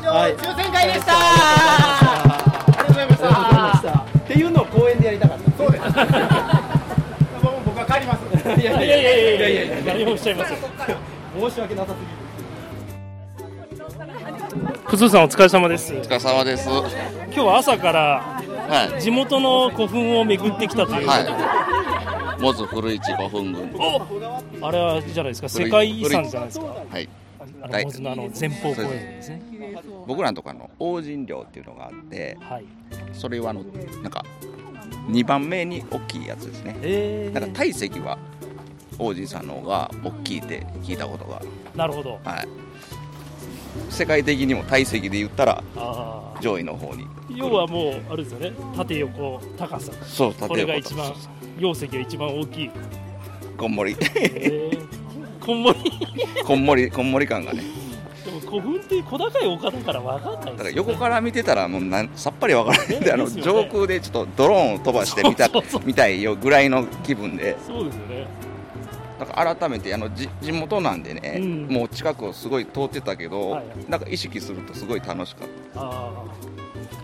[0.00, 0.36] 以上、はい。
[0.36, 1.12] 抽選会でした。
[1.12, 1.16] あ
[2.72, 3.26] りがとうございました。
[3.28, 3.90] ありがとうございました。
[3.90, 5.84] っていうのを公園でやりたかったそうです。
[7.66, 8.20] 僕は帰ります。
[8.60, 11.94] いやいやいやいやいやいや何もおっしゃいません申し訳なさす
[14.88, 15.92] くずさんお疲れ様です。
[15.92, 16.68] お疲れ様です。
[16.68, 16.84] は
[17.26, 18.35] 今日は朝から
[18.98, 19.02] い。
[19.02, 21.20] 地元の古墳を巡ってきたというは
[22.38, 22.42] い。
[22.42, 23.70] モズ古市古墳群。
[24.62, 27.08] あれはじゃないですか世界遺産じゃないですかはい。
[27.62, 29.42] あのモズのあの前方公園ですね
[30.06, 32.64] 僕らのところの王神寮っていうのがあって、はい
[33.12, 33.62] それはあの
[34.02, 34.24] なんか
[35.08, 36.76] 2番目に大きいやつですね。
[36.82, 38.18] えなんか体積は
[38.98, 41.40] 王子さんの方が大きいって聞いたことが、
[41.74, 42.48] なるほどはい。
[43.90, 45.62] 世界的にも体積で言ったら
[46.40, 47.06] 上位の方に。
[47.34, 49.92] 要はもうあれですよね縦横高さ。
[50.04, 51.12] そう、縦これが一番
[51.58, 52.70] 容積が一番大きい、
[53.56, 55.78] こんもり、えー、こんもり？
[56.44, 57.62] こんもり、こんもり感がね。
[58.24, 65.48] でも古墳って小高い丘だから分かんないね、だから横から見てたらもうなんさっぱりわからないんで、あの上空でちょっとドローンを飛ばしてみた
[65.84, 67.56] みたいよぐらいの気分で。
[67.66, 68.26] そうですよね
[69.18, 71.66] だから改めてあのじ地元なんでね、うん。
[71.68, 76.48] もう近くをすごい通ってたけど、はいなんか意識するとすごい楽しかっあた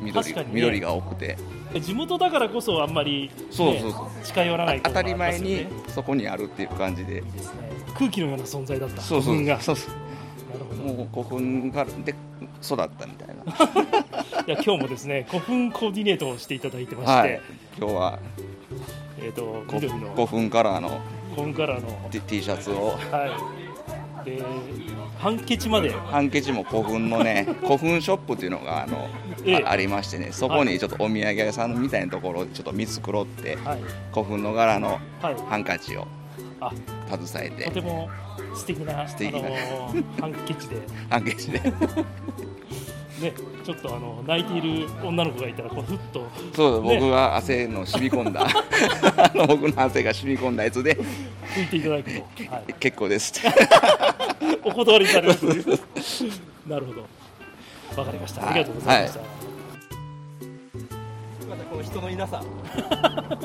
[0.00, 0.54] 緑,、確かにね。
[0.54, 1.36] 緑が多くて。
[1.74, 4.24] あ地元だからこそあんまり、ね、そうそうそう。
[4.24, 7.20] 近寄らないあ当たり前にそこにあるっていう感じで。
[7.22, 7.22] ね
[7.96, 9.00] 空気のような存在だった。
[9.00, 9.36] そうそう。
[9.60, 10.86] そうそう。
[10.86, 12.14] もう古墳がで
[12.62, 13.44] 育ったみたいな。
[14.46, 17.40] いや今日もですね古墳コーディネートをしていただいてまして、はい。
[17.78, 18.18] 今日は
[19.20, 20.10] えっ、と古緑の。
[20.14, 21.00] 古墳カラーの
[21.34, 22.08] 古墳カラーの。
[22.10, 22.96] T, T シャツを。
[23.10, 23.26] は
[24.24, 24.24] い。
[24.24, 24.40] で
[25.18, 25.90] ハンケチまで。
[25.90, 29.08] ハンケチも古墳のね 古墳ショップっていうのがあの、
[29.44, 29.64] ええ。
[29.64, 33.78] あありましてねそこにちょっとお土産屋さんみたいなところをちょっと見繕ってはい。
[34.12, 35.36] 古墳の柄のはい。
[35.48, 36.06] ハンカチを
[36.60, 36.70] あ。
[37.20, 37.64] 携えて。
[37.64, 38.08] とても
[38.54, 39.38] 素敵な素敵な。
[39.38, 40.76] あのーハンカチで。
[41.10, 41.60] ハンケチで
[43.22, 43.32] ね
[43.64, 46.96] ちょっとあの泣いている女の子がいたらこうふっとそうね。
[46.98, 48.46] 僕が汗の染み込んだ。
[49.16, 50.96] あの僕の汗が染み込んだやつで。
[51.54, 52.20] 拭いていただくと、
[52.52, 53.32] はい、結構です。
[54.64, 55.46] お断りされます。
[56.66, 57.06] なるほど。
[57.96, 58.48] わかりました。
[58.48, 59.20] ありがとうございました、
[61.70, 62.42] この人のいなさ。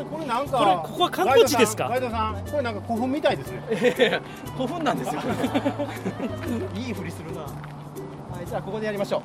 [0.10, 1.90] これなんかこれここは観光地ですか？
[1.90, 4.22] ガイドさんこれなんか古墳みたいですね。
[4.56, 5.22] 古墳なんですよ。
[6.76, 7.42] いいふりするな。
[7.42, 7.77] はい
[8.48, 9.22] じゃあここでやりましょ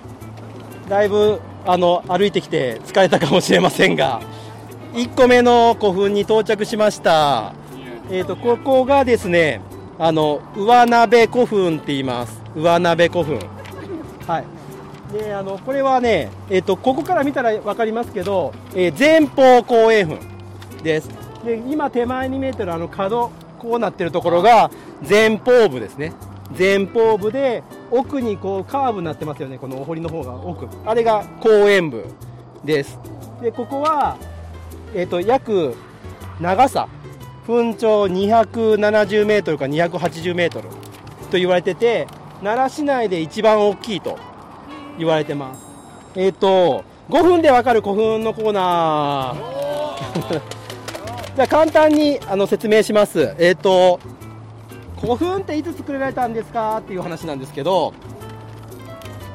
[0.87, 0.90] う。
[0.90, 4.20] だいぶあの歩いてきて疲れたかもしれませんが
[4.94, 7.54] 1個目の古墳に到着しました。
[8.11, 9.61] えー、とここがですね
[9.98, 12.40] あの上鍋古墳って言います。
[12.56, 13.38] 上鍋古墳。
[14.26, 14.44] はい。
[15.12, 20.18] であのこれはね、えー、とここから見たら分かりますけど、えー前方後円墳
[20.82, 21.08] です。
[21.44, 24.70] で今手前に見えてるあの角こうなってるところが
[25.08, 26.12] 前方部ですね。
[26.58, 30.66] 前方部で奥にこうカーブになってますよねこのお堀の方が奥。
[30.85, 32.07] あれが後円部
[32.64, 32.98] です。
[33.40, 34.16] でここは、
[34.94, 35.76] えー、と約
[36.40, 36.88] 長さ。
[37.46, 40.68] 墳長270メートルか280メートル
[41.31, 42.07] と言われてて
[42.40, 44.16] 奈良市内で一番大きいと
[44.96, 45.61] 言われてます。
[46.14, 50.40] えっ、と5分でわかる古墳のコーナー。
[51.35, 53.35] じゃあ簡単にあの説明します。
[53.38, 53.98] えっ、と
[55.02, 57.92] 古墳っていつ作られたんですかっていう話なんですけど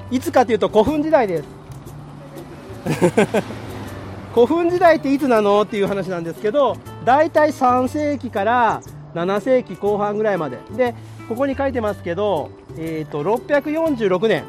[0.10, 1.44] いつかというと古墳時代です。
[4.34, 8.82] 古墳時代っていつなのっていう話なんですけど大体3世紀から
[9.14, 10.58] 7世紀後半ぐらいまで。
[10.72, 10.96] で
[11.28, 14.44] ここに書いてますけど、えー、と646年。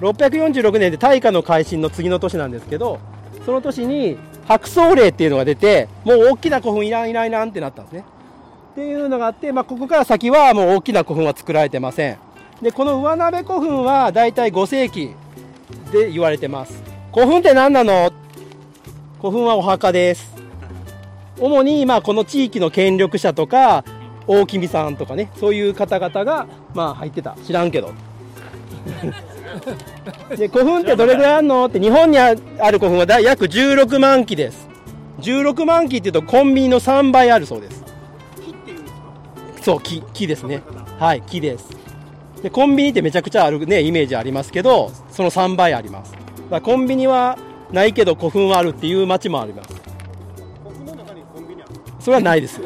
[0.00, 2.98] 646年で大化の改新の次の年なんですけど
[3.46, 8.04] その年に白草令っていうのが出てもう大きな古墳いらんいらんいらんってなったんですね。
[8.74, 12.18] っていうのがあって、まあ、ここから先はもう大きな古墳は作られてません。
[12.60, 15.14] でこの上鍋古墳は大体5世紀
[15.92, 16.82] で言われてます。
[17.12, 18.12] 古墳って何なの？
[19.20, 20.34] 古墳はお墓です。
[21.38, 23.84] 主にまあこの地域の権力者とか
[24.26, 27.36] 大君さんとかねそういう方々がまあ入ってた。
[27.46, 27.92] 知らんけど。
[30.36, 31.66] で古墳ってどれぐらいあるの？
[31.66, 34.68] って日本にある古墳はだ約16万基です。
[35.20, 37.83] 16万基っていうとコンビニの3倍あるそうです。
[39.64, 40.62] そう木木ですね。
[40.98, 41.70] はい木です。
[42.42, 46.12] でコンビニってめちゃくちゃあるねイメージありますけどその3倍あります。
[46.50, 47.38] だコンビニは
[47.72, 49.80] ないけど古墳はあるっていう町もあります。
[51.98, 52.60] それはないです。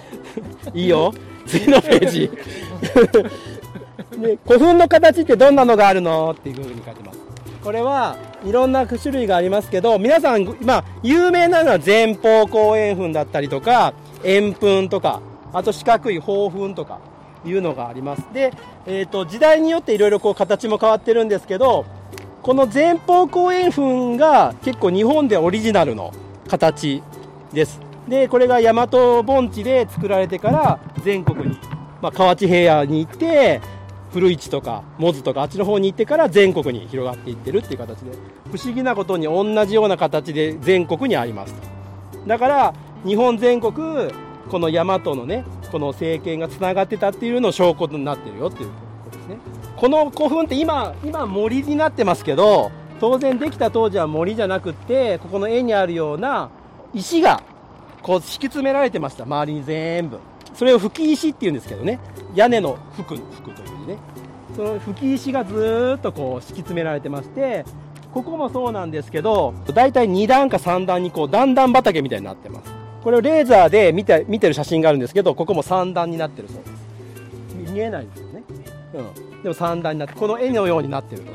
[0.72, 1.12] いいよ。
[1.46, 2.30] 次のページ。
[4.18, 7.20] で古墳の形ってどんなのがあるのっていうふうに書いてます。
[7.62, 13.92] これはいろんな種類がありますけど皆さん、まあ、有名なのは前方後円墳だったりとか
[14.24, 15.20] 円墳とか。
[15.52, 17.00] あと四角い方墳とか
[17.44, 18.22] いうのがあります。
[18.32, 18.52] で、
[18.86, 21.84] えー、と時代によっていろいろこう形も変わってるんですけど
[22.42, 26.12] この前方後円墳が結構日本でオリジナルの
[26.48, 27.02] 形
[27.52, 27.80] です。
[28.08, 31.58] でこれが大和盆地で作られてから全国に、
[32.00, 33.60] まあ、河内平野に行って
[34.12, 38.12] 古市とかモズとかあっちの方に行ってから全国に広がっていってるっていう形で
[38.50, 41.54] 不思議なことに同じような形で全国にあります
[42.26, 44.10] だから日本全国
[44.50, 48.70] この大和のねこの政権がつながってたっていうのを証拠になってるよっていう
[49.04, 49.38] ことですね。
[49.76, 56.50] この古墳って今今森になってますけど当然できた当時は森じゃなくってここの絵にあるような
[56.92, 57.42] 石が
[58.02, 59.24] こう敷き詰められてました。
[59.24, 60.18] 周りに全部。
[60.54, 62.00] それを吹き石っていうんですけどね。
[62.34, 63.96] 屋根の吹く吹くというね。
[64.56, 67.64] その吹き石がずっとこう敷き詰められてまして
[68.12, 72.72] ここもそうなんですけど大体2段か3段にこう段々畑みたいになってます。
[73.02, 77.72] これをレーザーで見て見てる写真があるんですけどここも3段になってるそうです。
[77.72, 78.42] 見えないですよね、
[78.94, 81.32] うん、でも3段になってこの絵のようになってると。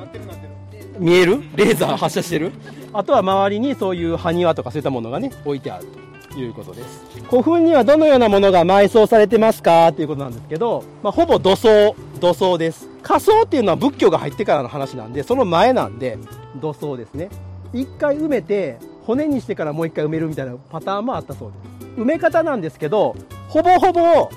[0.99, 1.41] 見える？
[1.55, 2.51] レーザー発射してる？
[2.93, 5.87] あとは周りにそういう埴輪とかそういったものがね置いてある
[6.31, 7.05] ということです。
[7.29, 12.87] 古墳にはどのようなものが埋葬されてますかということなんですけど、まあ、ほぼ土葬土葬です。
[13.01, 16.17] 火葬っていうのは仏教が入ってからの話なんでその前なんで
[16.61, 17.29] 土葬ですね。
[17.73, 22.01] 一回埋めて骨にしてからもう一回埋めるみたいなパターンもあったそうです。
[22.01, 23.15] 埋め方なんですけど
[23.47, 24.29] ほぼほぼ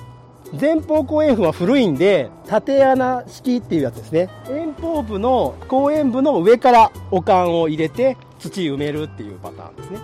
[0.59, 4.29] 前方後円墳は古いんで縦穴式っていうやつですね。
[4.49, 9.99] 遠方部の後円部の上からお棺を入れて土埋めるっていうパターンですね。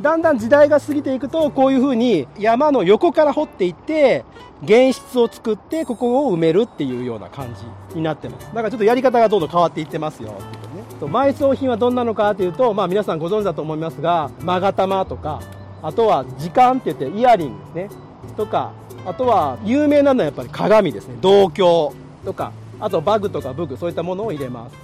[0.00, 4.24] だんだん時代が過ぎていくとこういうふうに山の横から掘っていって
[4.66, 8.46] 原質を作ってここを埋めるっていうような感じになってます。
[8.46, 10.34] だからちょっとやり方がどんどん変わっていってますよ。
[11.04, 15.42] と埋葬品はどんなのかというと、まあ、皆さんご存知だと思いますが勾玉とか
[15.82, 18.02] あとは時間って言ってイヤリングですね
[18.36, 18.72] とか
[19.04, 21.16] あとは有名なのはやっぱり鏡ですね。
[21.20, 24.76] 銅鏡とかあとバグとかブグそういったものを入れます。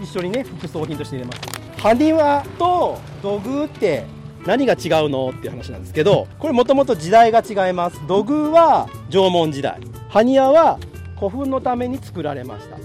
[0.00, 1.40] 一緒にね副葬品として入れます。
[1.78, 4.04] 埴輪と土偶って
[4.46, 8.00] 何が違うのっていう話なんですけどこれもともと時代が違います。
[8.06, 9.80] 土偶は縄文時代。
[10.10, 10.78] 埴輪は
[11.16, 12.76] 古墳のために作られました。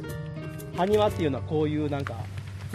[0.75, 2.15] 埴輪っていうのはこういうなんか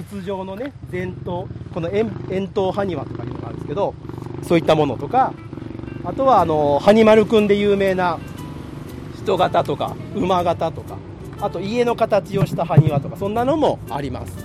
[0.05, 3.95] 筒状のね前頭この円円筒埴輪とかいうのがあるんですけど
[4.43, 5.33] そういったものとか
[6.05, 8.19] あとはあのハニマルくんで有名な
[9.17, 10.97] 人型とか馬型とか
[11.41, 14.37] あと家の形をした埴輪とかそんなのもあります。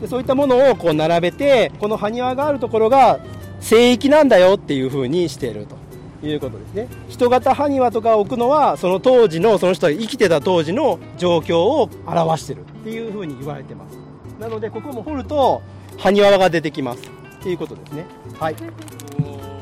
[0.00, 3.20] でそういったものをこう並べてこの埴輪があるところが
[3.60, 5.82] 聖域なんだよっていう風にしていると。
[6.24, 6.88] いうことですね。
[7.08, 14.11] 人型埴輪とかを置くのはその当時のその人が生きてた当時の状況を表してるっていう風に言われてます。
[14.38, 15.62] なのでここも掘ると
[15.98, 17.02] 埴輪が出てきます
[17.40, 18.06] っていうことですね
[18.38, 18.64] はいと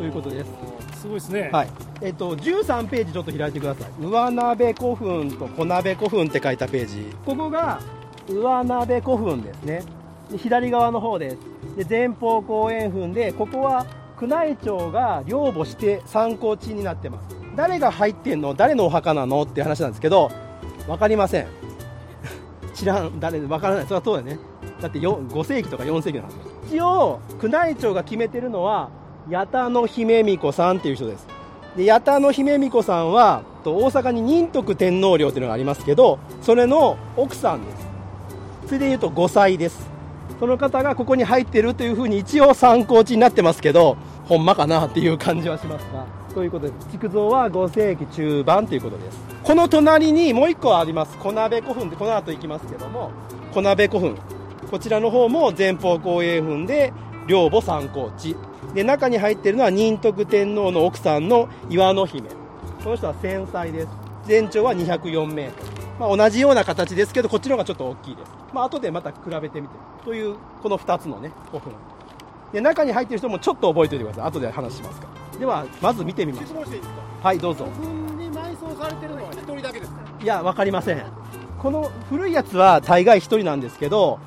[0.04, 1.48] いうことですすごいですね。
[1.50, 1.68] はい。
[2.02, 4.04] えっと、13ページちょっと開いてください。
[4.04, 7.06] 上鍋古墳と小鍋古墳って書いたページ。
[7.24, 7.80] ここが
[8.28, 9.82] 上鍋古墳ですね。
[10.30, 11.36] で左側の方です。
[11.76, 13.86] で、前方後円墳で、ここは
[14.20, 17.34] 宮内庁が領母して参考地になってます。
[17.56, 18.52] 誰が入ってんの？
[18.52, 19.42] 誰のお墓なの？
[19.42, 20.30] って話なんですけど、
[20.86, 21.46] わかりません。
[22.74, 23.84] 知らん、誰、わからない。
[23.84, 24.49] それはそうだよね。
[24.80, 26.32] だって5世紀とか4世紀の話
[26.68, 28.88] 一応、宮内庁が決めてるのは、
[29.30, 31.26] 八田の姫巫女さんっていう人です。
[31.76, 37.86] で、八田の姫巫女さんは、大阪に仁徳天皇陵っていうのがありますけど、それの奥さんです。
[38.66, 39.90] それで言うと5歳です。
[40.38, 46.86] その方がここに入ってるというふうに一応参考値になってますけど、ほんまかなっていう感じはしますが、ということです。
[46.92, 49.18] 築造は5世紀中盤ということです。
[49.42, 51.18] この隣にもう一個あります。
[51.18, 53.10] 小鍋古墳でこの後行きますけども、
[53.52, 54.16] 小鍋古墳。
[54.70, 56.92] こちらの方も前方後円墳で、
[57.26, 58.36] 両母参考値。
[58.72, 62.30] で、中に入っているのは仁徳天皇の奥さんの岩の姫。
[62.84, 63.88] この人は繊細です。
[64.26, 65.70] 全長は204メートル。
[65.98, 68.30] まあ、同じような形ですけど、こっちの方がちょっと大きいです。
[68.52, 69.74] まあ、後でまた比べてみて。
[70.04, 71.72] という、この2つのね、古墳。
[72.52, 74.28] で、中に入っている人もちょっと覚えておいてください。
[74.28, 75.38] 後で話しますから。
[75.40, 76.64] では、まず見てみましょう。
[77.22, 77.66] はい、どうぞ。
[77.76, 79.98] 古墳に埋葬されてるのは一人だけですか？
[80.22, 81.02] いや、わかりません。
[81.58, 84.18] この古いやつは大概1人なんですけど、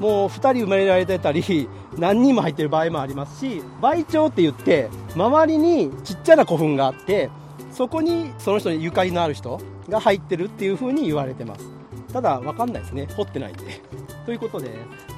[0.00, 7.30] もう2人生まれられてたり、 何人も入ってる場合もありますし、倍長って言って、周りにちっちゃな古墳があって、
[7.72, 11.66] そこにその人にゆかりのある人が入ってるっていう風に言われてます。
[12.12, 13.06] ただ、わかんないですね。
[13.16, 13.82] 掘ってないんで。
[14.24, 14.70] ということで、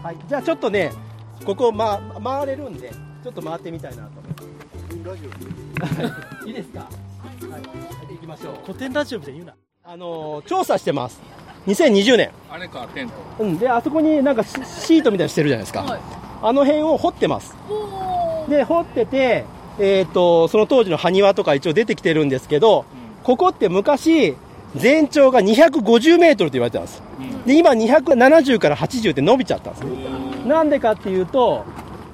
[0.03, 0.17] はい。
[0.29, 0.93] じゃあちょっとね、
[1.45, 2.91] ここ、ま、回れるんで、
[3.23, 4.49] ちょっと回ってみたいなと思います。
[6.47, 6.81] いいですか？
[6.81, 6.87] は
[7.59, 7.63] い。
[8.15, 8.55] 行きましょう。
[8.67, 9.55] 古典ラジオみたいに言うな。
[9.85, 11.21] あのー調査してます。
[11.67, 12.31] 2020年。
[12.51, 13.15] あれか、テント。
[13.41, 13.59] うん。
[13.59, 15.83] で、あそこになんかシシートみたいなのしてるじゃないですか。
[15.83, 16.01] はい
[16.43, 17.55] あの辺を掘ってます。
[18.49, 19.45] で、掘ってて、
[19.79, 22.85] えっ、と、その当時の埴輪とか一応出てきてるんですけど、
[23.25, 24.37] ここって昔、
[24.77, 27.03] 全長が250メートルと言われてたんです。
[27.47, 29.91] で、今270から80って伸びちゃったんですね。
[30.47, 31.65] なんでかっていうと、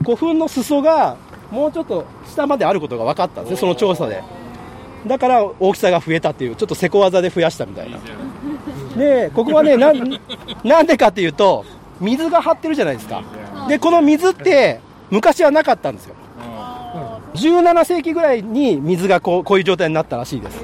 [0.02, 1.16] 古墳の裾が
[1.50, 4.22] もうちょっと下まであることが分かったんですね、その調査で。
[5.06, 7.98] だから大きさが増えたっていう、ちょっとせこ技で増やしたみたいな。
[8.96, 9.76] で、ここはね、
[10.64, 11.64] なん、でかっていうと、
[12.00, 13.22] 水が張ってるじゃないですか。
[13.68, 14.80] で、この水って、
[15.10, 16.14] 昔はなかったんですよ。
[17.34, 20.62] 17世紀ぐらいに水がこうこういう状態になったらしいです。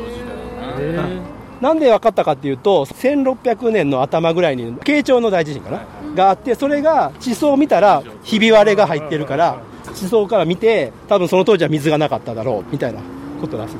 [1.61, 5.81] なんで分かったかっていうと、1600年の頭ぐらいに、慶長の大地震かな、
[6.15, 9.59] があって、それが地層を見たら、ひび割れが入ってるから、
[9.95, 13.01] 地層から見て、多分その当時は水がなかっただろうみたいな
[13.41, 13.75] ことらしい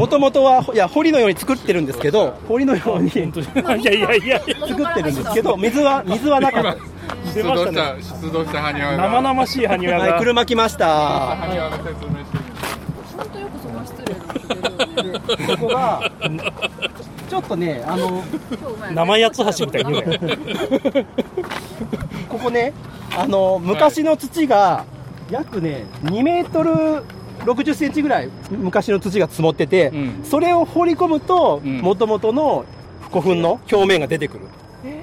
[0.00, 4.38] もともとは、いや、堀のように作ってるんですけど、 堀のように作いやいやいやいや。
[4.40, 6.80] ってるんですけど、水は、水はなかったで
[7.26, 7.34] す。
[7.34, 8.96] 出動した、出動した埴輪が。
[8.96, 10.18] 生々しい埴輪はい、が。
[10.18, 11.36] 車来ました。
[11.36, 12.38] 埴輪の説明して
[13.18, 16.12] 本当よくそんな失礼なこと言うよねここが、
[17.28, 18.24] ちょっとね、あの、
[18.94, 20.02] 生八つ橋みたいに。
[22.30, 22.72] ここね、
[23.18, 24.86] あの、昔の土が、
[25.30, 27.04] 約ね、2メートル
[27.40, 32.64] 60センチぐらい昔の土が積もってて、うんそれを掘り込むと、うんもともとの
[33.10, 34.46] 古墳の表面が出てくる。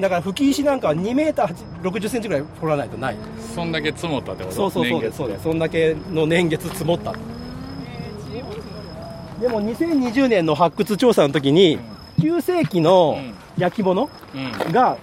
[0.01, 3.17] だから吹き石なんかは2メーター60センチぐらい掘らないとない。
[3.53, 4.55] そんだけ積もったってこと？
[4.55, 5.43] そうそうそうです、そうです。
[5.43, 7.13] そんだけの年月積もった。
[9.39, 11.79] でも2020年の発掘調査の時に、
[12.17, 13.19] 9世紀の
[13.57, 14.71] 焼き物うん。
[14.71, 14.97] が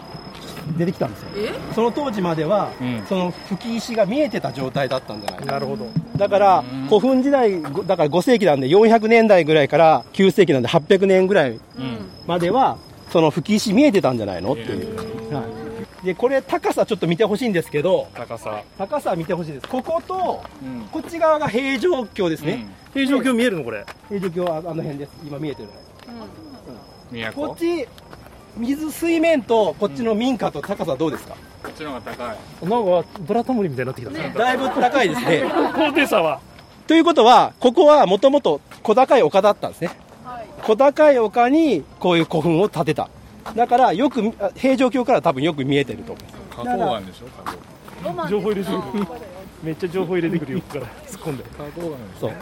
[0.76, 1.28] 出てきたんですよ。
[1.36, 1.74] え？
[1.74, 3.04] その当時までは、うん。
[3.08, 5.58] その吹き石が見えてた状態だったんじゃないかな。
[5.58, 5.86] るほど。
[6.16, 6.86] だから、うん。
[6.86, 11.60] 古墳時代、ごだから5世紀なんで400年代ぐらいから9世紀なんで800年ぐらいうん。
[12.26, 12.78] までは、
[13.10, 14.52] その吹き石見えてたんじゃないの？
[14.52, 15.34] っていう。
[15.34, 15.44] はい。
[16.04, 18.62] でこれ高さちょっと見てほしいんですけど高さ。
[18.76, 19.68] 高さ見てほしいです。
[19.68, 20.86] こことうん。
[20.88, 23.32] こっち側が平城京ですね、平城京。
[23.32, 23.86] 見えるのこれ？
[24.08, 25.12] 平城京はあの辺です。
[25.26, 25.68] 今見えてる。
[27.10, 27.86] 都こっち
[28.56, 32.36] 水水面とこっちの民家と高さどうですか、こっちの方が高い。
[32.68, 34.32] なんかブラタモリみたいになってきたね。
[34.36, 35.44] だいぶ高いですね。
[35.74, 36.40] 高低差は。
[36.86, 39.90] ということはここはもともと小高い丘だったんですね。
[40.62, 43.08] 小高い丘にこういう古墳を建てた。
[43.56, 47.26] だからよくあ平城京から多分よく見えてると思います花崗岩でしょ？
[48.02, 49.06] 花崗情報入れてくる
[49.62, 50.82] めっちゃ情報入れてくるよから。
[50.82, 51.44] 突っ込んで。
[51.56, 52.32] 花崗岩でしそう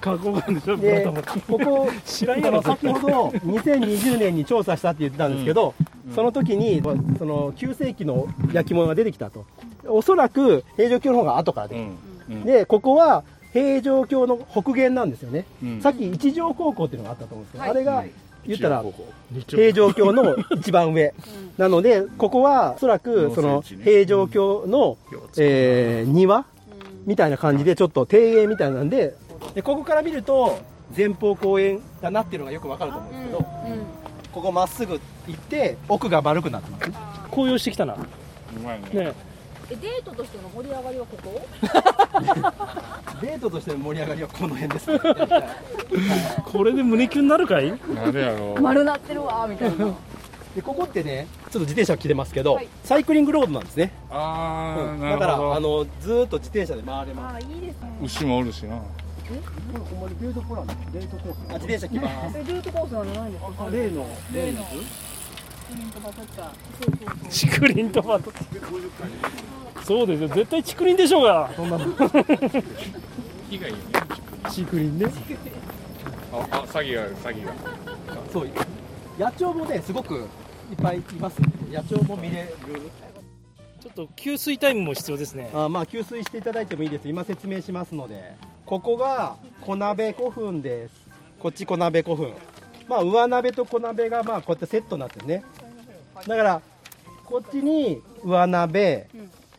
[0.00, 0.76] 加工がでしょ？
[0.76, 2.62] ブラでタモリここ知らんやろ。
[2.62, 5.74] 先ほど2020年に調査したって言ってたんですけど、
[6.14, 6.82] その時に
[7.18, 9.44] その9世紀の焼き物が出てきたと。
[9.86, 15.80] おそらく平城京の方が後からできた、でここは平城京の北限なんですよね、うん。
[15.80, 17.70] さっき一条高校っていうのがあったと思うんですけど、はい。
[17.70, 18.04] あれが
[18.46, 18.84] 言ったら
[19.36, 21.14] 一平城京の一番上。
[21.56, 24.96] なのでここはおそらくその平城京の、
[25.38, 26.44] えー庭
[27.06, 29.14] みたいな感じでちょっと庭園みたいなんで
[29.54, 30.58] でここから見ると
[30.96, 33.44] 前方後円だなっていうのがよくわかると思うんですけど、
[34.32, 36.90] ここまっすぐ行って奥が丸くなってます
[37.30, 37.94] 紅葉してきたな。
[37.94, 37.96] う
[38.60, 38.88] まいね。
[38.92, 39.12] ね。
[39.70, 41.46] えデートとしての盛り上がりはここ？
[43.20, 44.98] デートとしての盛り上がりはこの辺ですね。
[46.46, 47.70] これで胸キュンになるかい？
[47.94, 49.92] なるやろ丸なってるわみたいな。
[50.56, 55.00] でここってねちょっと自転車来てますけど、サイクリングロードなんですね、ああ、うん。
[55.00, 55.54] だからなるほど。
[55.54, 57.36] あのずーっと自転車で回れます。
[57.36, 57.90] あいいですね。
[58.02, 58.78] 牛もおるしな
[61.50, 64.06] あ自転車来ますートコースはないんですか例の。
[64.32, 64.64] 例の。
[67.28, 68.32] 竹林トマト
[69.84, 70.28] そうですよ。
[70.28, 71.50] 絶対竹林でしょうが。
[71.54, 71.84] そんなの。
[73.50, 73.80] 木がいいね
[76.32, 77.52] ああ詐欺がある詐欺が。
[78.32, 78.48] そう。
[79.18, 81.38] 野鳥もねすごくいっぱいいます。
[81.70, 82.54] 野鳥も見れる。
[83.80, 85.50] ちょっと給水タイムも必要ですね。
[85.54, 87.08] あまあ給水していただいてもいいです。
[87.08, 88.34] 今説明しますので
[88.68, 90.94] ここが小鍋古墳です。
[91.40, 92.34] こっち小鍋古墳。
[92.86, 95.42] まあ上鍋と小鍋がまあこうやってセットになってるね。
[96.26, 96.60] だから
[97.24, 99.08] こっちに上鍋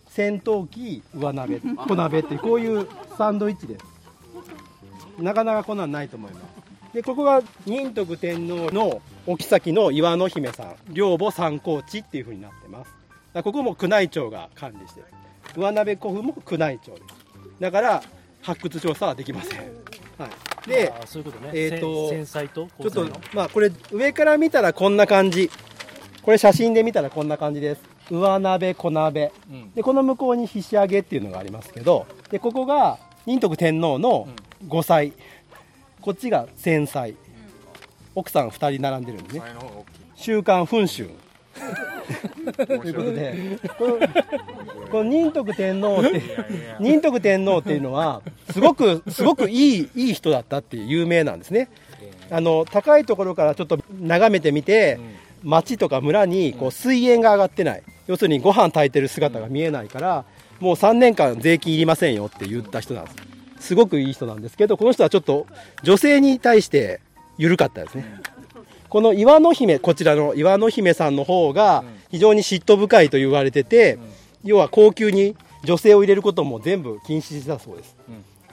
[0.09, 2.87] 戦闘機上鍋小鍋ってこういう
[3.17, 3.85] サンドイッチです。
[5.17, 6.43] なかなかこんなんないと思います。
[6.93, 10.75] でここが仁徳天皇のお妃の岩の姫さん。
[10.93, 12.93] 両母三高地っていう風になってます。
[13.43, 15.07] ここも宮内庁が管理してる。
[15.55, 17.03] 上鍋古墳も宮内庁です。
[17.59, 18.03] だから
[18.41, 19.59] 発掘調査はできません、
[20.17, 20.27] は
[20.65, 21.51] い、でそういうことね。
[21.53, 25.49] えーと繊細とちょっとまあこれ上から見たらこんな感じ。
[26.21, 27.81] これ写真で見たらこんな感じです。
[28.11, 29.71] 上鍋小鍋、うん。
[29.73, 34.27] でこの向こうにひし上げっていうのがありますけどでここが仁徳天皇の
[34.67, 35.13] 5歳、
[36.01, 37.15] こっちが戦歳。
[38.15, 39.39] 奥さん2人並んでるんでね。
[39.39, 40.01] 前の方が大きい。
[40.15, 41.09] 週刊文春
[42.67, 43.59] ということで
[44.91, 46.21] この仁徳天皇って
[46.79, 51.69] 仁徳天皇っていうのはすごくすごくいいいい人だったっていう有名なんですね
[52.31, 54.99] あの高いところからちょっと眺めてみて、
[55.43, 60.25] 町とか村にこう水源が上がってない、要するにご飯炊いてる姿が見えないから
[60.59, 63.11] もう3年間税金いりませんよって言った人なんで
[63.59, 65.47] すすごくいい人なんですけどこの人はちょっと
[65.83, 67.01] 女性に対して
[67.37, 68.05] 緩かったですね
[68.89, 73.99] この岩の姫こちらの岩の姫さんの方が非常に嫉妬深いと言われてて、
[74.43, 77.95] 要は高級に女性を入れることも全部禁止してたそうです、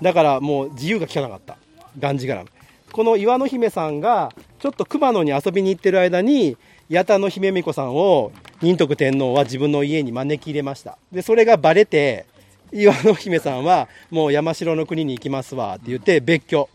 [0.03, 1.57] だからもう自由が利かなかった。
[1.99, 2.51] がんじがらめ。
[2.93, 6.57] この岩の姫さんがちょっと熊野に遊びに行ってる間に
[6.91, 10.99] 八田の姫巫女さんを仁徳天皇は自分の家に招き入れました。
[11.11, 12.27] でそれがバレて
[12.73, 16.69] 岩の姫さんはもう山城の国に行きますわって言って別居。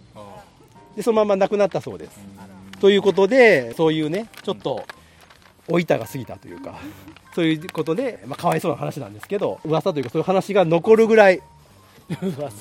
[0.95, 2.19] でそのまま亡くなったそうです
[2.81, 4.85] ということでそういうねちょっと
[5.69, 6.79] 老いたが過ぎたというか
[7.33, 11.41] そういうことで、まあ、かわいそうな話なんですけど噂というかそういう話が残るぐらい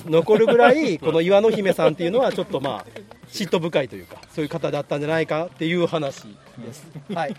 [0.05, 2.85] 残るぐらいこの岩の姫さんっていうのはちょっとまあ
[3.27, 6.23] 嫉妬深いというかそういう方だったんじゃないかっていう話
[6.57, 7.35] です、はい、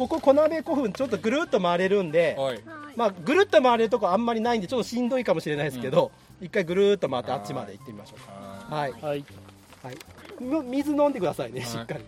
[0.00, 2.60] ここ小鍋古墳ちょっとぐるっと回れるんで、はい。
[2.96, 9.02] まあ、ぐるっと回れるとこあんまりないんでちょっとしんどいかもしれないですけど、一回ぐるっと回ってあっちまで行ってみましょうはい、はい。
[9.02, 12.00] はい、む水飲んでくださいねしっかり、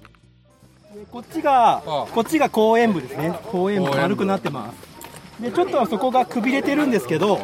[0.99, 3.39] でこっちがあこっちが公園部ですね。
[3.45, 4.93] 公園部丸くなってます。
[5.43, 7.41] でちょっとそこがくびれてるんですけど、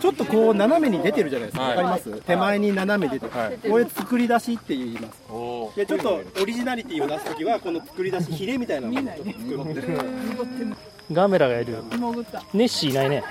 [0.00, 1.76] ちょっとこう斜めに出てるじゃないですか、はい。
[1.76, 2.22] わかります？
[2.22, 3.58] 手前に斜め出てる、はい。
[3.58, 5.22] これ作り出しって言います。
[5.28, 10.76] おでちょっとオリジナリティを出すときはこの作り出しヒレみたいなのをちょっと作って
[11.12, 11.76] ガメラがいる。
[12.54, 13.22] ネッシーいないね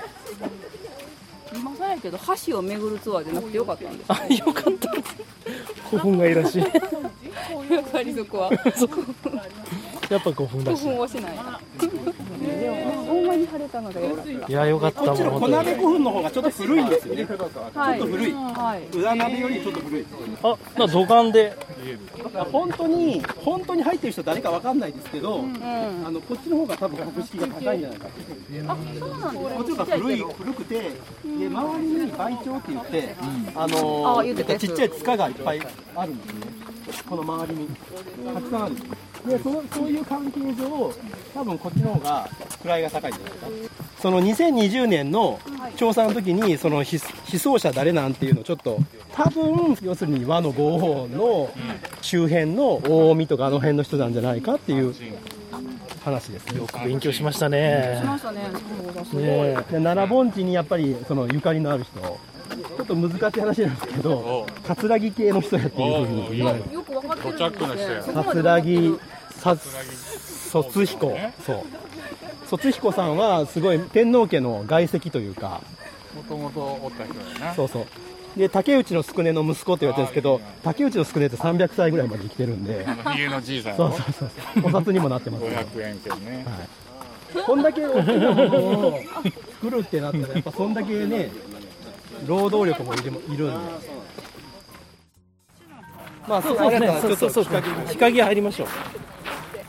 [1.54, 4.90] 今さやけど橋を巡るツアーじゃなくてよかったんですあよかった。
[5.88, 6.62] 古墳がいいらしい。
[7.72, 8.50] やっぱりそこは
[10.10, 11.32] やっぱ古墳だ興し奮はしない。
[12.46, 17.26] でもほんまにに晴れたのが良かったいやよかったこっちの小鍋古墳の方がちょっと古いんですよね。
[17.26, 17.38] ちょっ
[17.74, 18.32] はいと古い。
[18.32, 18.96] はい。
[18.96, 20.06] 裏鍋よりちょっと古い。
[20.42, 21.56] あな土管で。
[22.52, 25.62] 本当に本当に入ってる人誰かわかんないですけど、うん。
[25.62, 28.08] あのこっちの方が多分格式が高いんじゃないか。
[28.08, 28.20] って
[28.66, 30.90] あそうなんですこっちの方が古い古くてで
[31.24, 33.14] 周りに梅鳥って言って、
[33.54, 34.24] あの
[34.58, 35.60] ちっちゃい塚がいっぱい
[35.94, 36.40] あるんですね。
[37.08, 37.68] この周りに。
[38.34, 38.80] たくさんあるで
[39.42, 40.92] そのそういう関係上
[41.34, 42.28] 多分こっちの方が
[42.64, 43.46] 位が高いんじゃないか。
[44.00, 45.40] その2020年の
[45.76, 48.78] 調査の時にその被被葬者誰なんていうのをちょっと
[49.12, 51.50] 多分要するに和の豪王の
[52.02, 54.94] 周辺の大見とかあの辺の人なんじゃないかっていう
[56.04, 56.58] 話ですね。
[56.60, 57.98] よく勉強しましたね。
[58.00, 58.42] しましたね
[59.14, 62.18] ね奈良盆地にやっぱりそのゆかりのある人。
[62.46, 66.72] ちょっと難しい話なんですけど葛城系の人やっていうふうに言われる。
[66.72, 68.96] よくわかってるん土着の人やそこまで葛城。
[68.96, 71.16] さ卒彦。
[71.44, 71.62] そう。
[72.48, 75.60] 卒彦さんはすごい天皇家の外戚というか。
[76.14, 77.54] もともとおった人やな。
[77.54, 77.86] そうそう。
[78.38, 82.84] で竹内の宿根の息子って言われてるんですけど竹内の宿根って300歳ぐらいまで生きてるんで。
[82.86, 82.94] あ
[83.30, 83.76] のじいさん。
[83.76, 84.30] そうそうそう。
[84.54, 86.46] そうお札にもなってますけど500円券ね、
[87.46, 88.58] こんだけ大きなもの
[88.88, 89.00] を
[89.60, 91.30] 作るってなったらやっぱそんだけね
[92.26, 93.96] 労働力もいるいるんで。
[96.28, 98.68] まあそうそうですねあれだったらちょっとそうそう日陰日陰入りましょう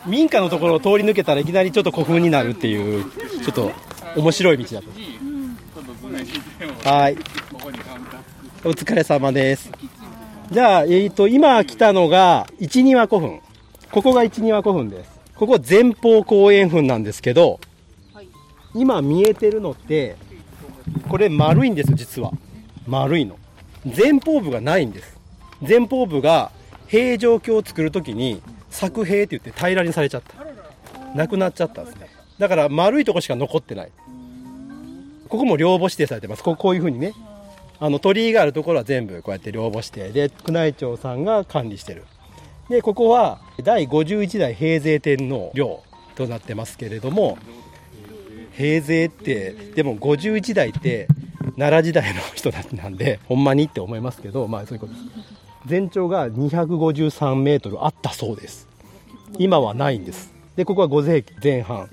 [0.08, 3.06] 民家のところを通り抜けたらいきなりちょっと古墳になるっていう
[3.44, 3.72] ちょっと
[4.16, 4.84] 面白い道だっ
[6.84, 7.18] たはい。
[8.64, 9.72] お疲れ様です。
[10.52, 13.42] じゃあ、えー、と今来たのが一庭古墳。
[13.92, 15.20] ここが一庭古墳です。
[15.36, 17.60] ここ前方後円墳なんですけど
[18.74, 20.16] 今見えてるのって
[21.08, 22.32] これ丸いんですよ実は。
[22.88, 23.38] 丸いの。
[23.86, 25.18] 前方部がないんです。
[25.68, 26.52] 前方部が
[26.88, 28.42] 平城京を作るときに
[28.78, 30.36] 作兵って言って平らにされちゃった。
[31.16, 32.10] なくなっちゃったんですね。
[32.38, 33.92] だから丸いとこしか残ってない。
[35.30, 36.44] ここも両母指定されてます。
[36.44, 37.14] ここういうふうにね。
[37.80, 40.10] あの鳥居があるところは全部こうやって両母指定。
[40.10, 42.06] で宮内庁さんが管理してる。
[42.70, 45.82] でここは第51代平成天皇陵
[46.16, 47.38] となってますけれども
[48.52, 51.08] 平成ってでも51代って
[51.58, 55.06] 奈良時代の人たちなんでほんまにって思いますけどまあそういうことです。
[55.66, 58.67] 全長が253メートルあったそうです。
[59.40, 60.34] 今はないんです。
[60.56, 61.90] でここは5世紀前半。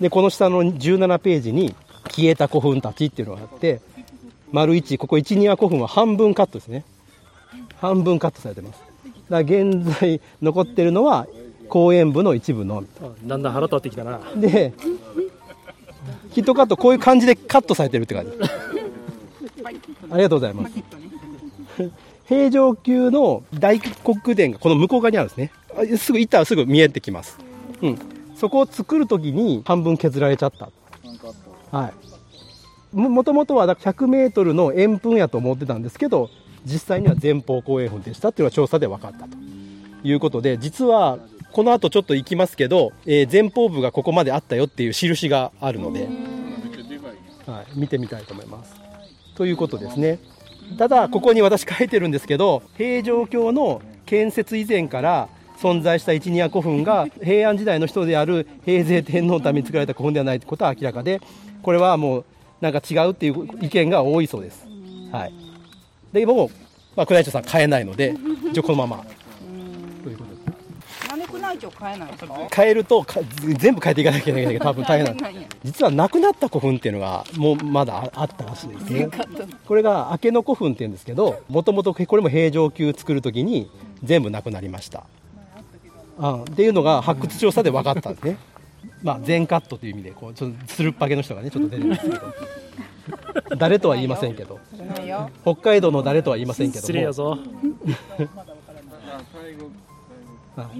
[0.00, 1.74] でこの下の17ページに
[2.10, 3.80] 消えた古墳たちっていうのがあって
[4.52, 6.84] 丸1ここ1庭古墳は半分カットですね。
[7.76, 8.80] 半分カットされてます。
[9.28, 11.26] だから現在残ってるのは
[11.68, 12.86] 公園部の一部のみ。
[13.24, 14.20] だんだん腹立ってきたな。
[14.36, 14.72] で
[16.30, 18.32] ヒットカットこういう感じでカットされてるって感じ。
[20.10, 20.74] ありがとうございます。
[22.26, 25.50] 平城宮の大黒殿がこの向こう側にあるんですね。
[25.54, 25.57] あ
[25.98, 27.38] すぐ行ったらすぐ見えてきます、
[27.82, 27.98] うん、
[28.36, 30.70] そこを作るときに半分削られちゃった。
[31.70, 32.96] はい。
[32.96, 36.30] ももともとはだから100メートルの円墳やと思ってたんですけど
[36.64, 39.36] 実際には前方後円墳でしたっていうのは調査で分かったと
[40.02, 41.18] いうことで実は
[41.52, 46.08] この後ちょっと行きますけど、えー前方部がここまであったよっていう印があるので、
[47.46, 48.74] はい、見てみたいと思います。
[49.34, 50.18] ということですね。
[50.76, 55.28] ただここに私書いてるんですけど平城京の建設以前から
[55.60, 61.20] 存在した一宮古墳が平安時代の人である平成天皇のために作られた古墳ではないことは明らかで
[61.62, 62.24] これはもう
[62.60, 64.66] なんか違うっていう意見が多いそうです。
[65.12, 65.32] はい。
[66.12, 66.50] でも、
[66.96, 68.14] まあ、宮内庁さん変えないので
[68.50, 69.04] 一応このまま。
[70.04, 72.34] ということですなんで宮内庁変えないんですか？
[72.54, 73.20] 変えるとか
[73.58, 75.56] 全部変えていかなきゃいけないけど多分大変なんです。
[75.64, 79.08] 実はなくなった古墳っていうのがもうまだああったらしいですね。
[79.66, 83.70] これが明野古墳っていうんですけどもともとこれも平城宮作るときに
[84.02, 85.04] 全部なくなりました
[86.18, 88.36] あっていうのが発掘調査で分かったんですね。
[89.02, 92.20] まあ全カットという意味でこうちょっとつるっぱげの人がねちょっと出てるんですけど。
[93.56, 94.58] 誰とは言いませんけど。
[95.42, 96.86] 北海道の誰とは言いませんけども。
[96.86, 97.38] 失礼やぞ。
[100.58, 100.70] だか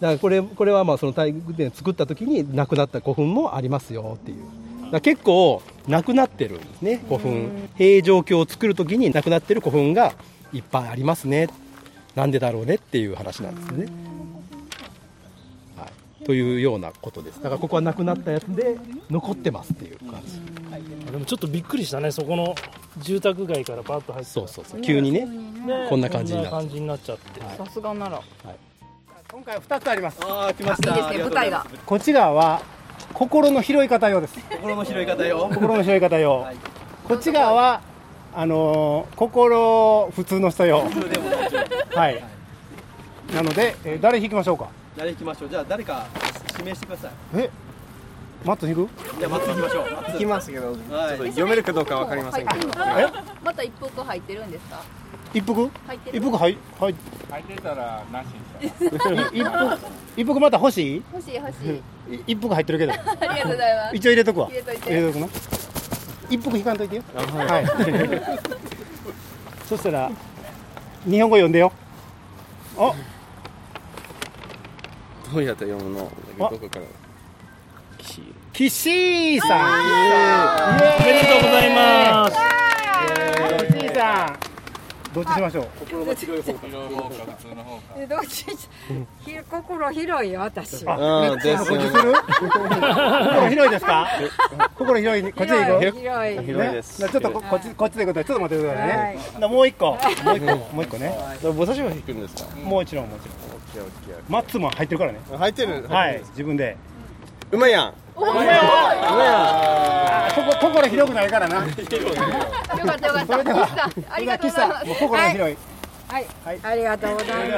[0.00, 5.00] らこれこれはまあその大宮殿作った時に亡くなった古墳もありますよっていう。
[5.00, 7.68] 結構なくなってるんですね古墳。
[7.76, 10.14] 平城京を作る時になくなってる古墳が
[10.52, 11.48] いっぱいありますね。
[12.14, 13.92] なんでだろうねっていう話なんですよね、はい、
[16.24, 17.36] というようなことです。
[17.42, 18.76] だからここはなくなったやつで
[19.10, 20.40] 残ってますっていう感じ。
[21.10, 22.54] でもちょっとびっくりしたねそこの
[22.98, 25.26] 住宅街からバッと入ってそうそうそう急にね。
[25.88, 28.20] こんな感じになるこんな感じになっちゃって、さすがなら。
[29.32, 30.18] 今回は2つあります。
[30.24, 31.66] ああ来まいいですね舞台が。
[31.86, 32.62] こっち側は
[33.14, 34.38] 心の拾い方用です。
[34.50, 36.46] 心の拾い方よ心の拾い方用、
[37.08, 37.80] こっち側は
[38.34, 40.78] あのー心普通の人用。
[41.94, 42.22] はい。
[43.34, 44.68] なので、えー誰引きましょうか？
[45.00, 45.48] 誰行きましょう。
[45.48, 46.06] じゃあ誰か
[46.58, 47.10] 指名してください。
[47.38, 47.50] え？
[48.44, 48.86] マット引く？
[49.18, 49.84] じゃあ、まず行きましょう。
[50.12, 51.14] 行きますけど、ちょはい。
[51.14, 52.68] っと読めるかどうかわかりませんけど。
[52.68, 53.06] え？
[53.42, 54.82] また一服入ってるんですか？
[55.32, 55.54] 一服？
[55.86, 56.18] 入ってる。
[56.18, 56.94] 一服はいはい
[57.30, 59.78] 入ってたらなしにした 一服
[60.18, 61.02] 一服また欲しい？
[61.14, 61.54] 欲しい欲し
[62.10, 62.14] い。
[62.16, 62.92] い 一服入ってるけど。
[62.92, 63.96] ありがとうございます。
[63.96, 64.48] 一応入れとくわ。
[64.48, 64.90] 入れといて。
[64.90, 65.28] 入れとくな
[66.28, 66.96] 一服引かんといて。
[66.96, 67.66] よはい。
[69.66, 70.10] そしたら
[71.06, 71.72] 日本語読んでよ。
[72.78, 72.92] あ
[75.32, 76.48] どうやって読むのどあ。
[76.48, 76.84] こから
[78.52, 79.60] 岸井さん。
[81.00, 82.36] おめでとうございます。
[83.72, 84.49] 岸井さん
[85.12, 85.66] どっちしましょう？
[85.80, 86.66] 心の広い方か。
[86.68, 88.44] 広い方か普通の方かえどっち？
[89.24, 91.30] ひ心広いよ私あは。
[91.32, 94.08] うんですこっちする心広いですか？
[94.76, 96.46] 心広いこっちで行く広い広い。
[96.46, 97.02] 広いです。
[97.02, 98.24] ねちょっとここっちこっちで行くと。
[98.24, 99.18] ちょっと待ってくださいね。
[99.40, 100.56] なもう一個もう一個。
[100.74, 101.12] もう一個ね。
[101.56, 102.56] ぼさしは引くんですか？
[102.60, 105.20] もちろんもちろんオッケーオッケマッツも入ってるからね。
[105.28, 105.88] ー入ってる。
[105.88, 106.76] はい自分で。
[107.52, 108.60] うまいやんおーうまいや。
[110.28, 111.56] あここ心広くないからな。
[111.56, 113.26] よかったよかった。
[113.26, 114.86] それでは岸さんありがとうございます。
[114.86, 115.56] もう心が広い。
[116.08, 116.26] はい。
[116.44, 116.60] はい。
[116.62, 117.56] ありがとうございま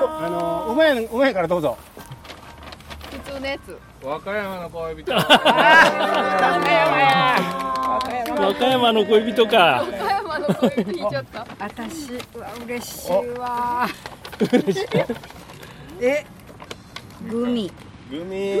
[0.00, 1.76] こあのうまいうまいからどうぞ。
[3.10, 3.78] 普通のやつ。
[4.02, 5.14] 和歌山の恋人。
[5.14, 5.20] 和
[8.50, 9.56] 歌山の恋人か。
[9.56, 11.46] 和歌山の恋人ちゃった。
[11.90, 13.88] す私うわ。
[14.52, 14.98] 嬉しい。
[14.98, 15.06] わ
[16.00, 16.26] え
[17.30, 17.70] グミ
[18.10, 18.58] グミ。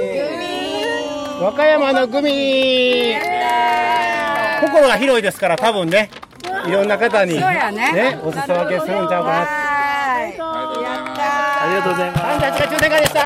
[1.40, 3.14] 和歌山のグミ。
[4.60, 6.10] 心が広いですから多分ね。
[6.66, 8.18] いろんな方にそうやね。
[8.22, 9.46] お裾分けするんちゃうかな。
[9.46, 12.24] はいやったありがとうございます。
[13.02, 13.20] でした？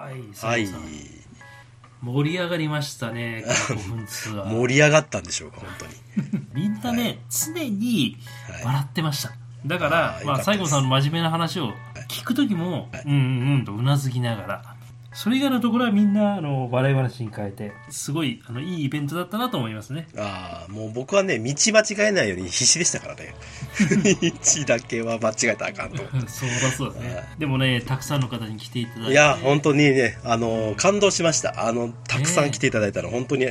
[0.00, 0.14] はい、
[0.46, 0.68] はい。
[2.00, 4.46] 盛り上がりましたね、 この5分ツアー。
[4.46, 5.92] 盛り上がったんでしょうか本当に。
[6.54, 8.16] みんなね、常に
[8.64, 9.32] 笑ってました。
[9.66, 11.72] だから、まあ、西郷さんの真面目な話を
[12.08, 14.67] 聞くときも、うんうんうんとうなずきながら、
[15.20, 20.06] それ以外のところはみんな、あの、笑い話に変えて、すごい、あの、いいイベントだったなと思いますね。
[20.16, 23.34] ああもう僕はね道間違えないように必死でしたからね。
[24.22, 26.04] 道だけは間違えたらあかんと。
[26.28, 27.24] そうだそうだね。
[27.36, 29.10] でもね、たくさんの方に来ていただいて。
[29.10, 31.66] いや本当にねあの感動しました。
[31.66, 33.46] あのたくさん来ていただいたの本当に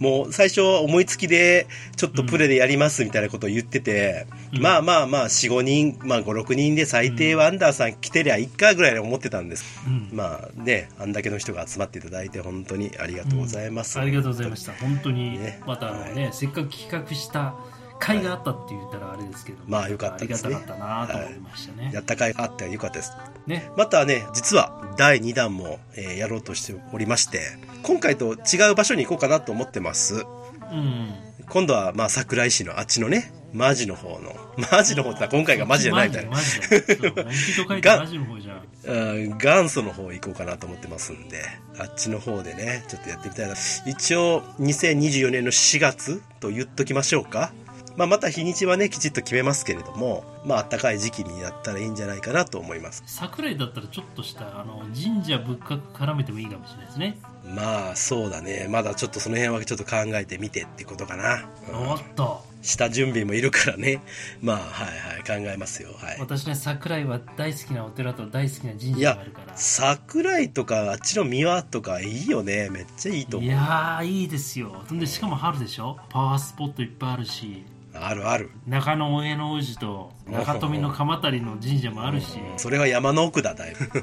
[0.00, 4.26] もう最初思いつきでちょっとプレでやりますみたいなことを言ってて、
[4.60, 10.08] まあまあまあ45人、まあ、56人で最低はアンダーさん来てりゃ1回ぐらいに思ってたんです、うん。
[10.12, 14.72] まあねあんだけの人が集まっていただいて本当にありがとうございます、ありがとうございました。
[14.72, 17.54] 本当にね、またあのね、せっかく企画した
[17.98, 20.54] 会があったって言ったらあれですけど、まあよかったですね。
[20.54, 21.90] ありがたかったなと思いましたね。
[21.92, 22.78] やった甲斐があってよ。
[22.78, 23.12] かったです。
[23.46, 23.70] ね。
[23.76, 27.40] またね実は第2弾も、えーやろうとしておりまして
[27.82, 30.14] 今回と違う場所に行こうかなと思ってます。
[30.14, 31.14] うん。
[31.48, 34.34] 今度はまあ桜井市のあっちのねマジの方の。
[34.70, 36.30] マジの方って今回がマジじゃないみたいな。
[36.30, 38.62] マジマジそう本気と書いてマジの方じゃん。
[38.84, 41.42] うん元祖の方行こうかなと思ってますんで
[41.78, 43.54] あっちの方でねちょっとやってみたいな。
[43.86, 47.52] 一応2024年の4月と言っときましょうか。
[47.96, 53.02] まあ、また日にちはねきちっと決めますけれどもまあ暖かい時期にやったらいいんじゃないかなと思います。
[53.06, 57.18] 桜井だったらちょっとしたあの神社仏閣絡めてもいいかもしれないですね。
[57.54, 58.66] まあそうだね。
[58.68, 61.88] まだちょっとその辺はちょっと考えてみてってことかな、うん。
[61.88, 62.44] おっと。
[62.66, 64.02] 下準備もいるからね。
[64.42, 65.90] まあはいはい考えますよ。
[65.96, 66.16] はい。
[66.18, 69.52] 私ね、桜井は大好きなお寺と大好きな神い社がやあるから。
[69.56, 72.68] 桜井とかあっちの三輪とかいいよね。
[72.70, 74.84] めっちゃいいと思いうやー、いいですよ。
[74.90, 75.96] で、しかも春でしょ？
[76.08, 77.64] パワースポットいっぱいあるし、
[78.02, 78.50] あるある。
[78.66, 84.02] 中野大江の王子と中富の鎌足の神社もあるし、それは山の奥だだいぶ。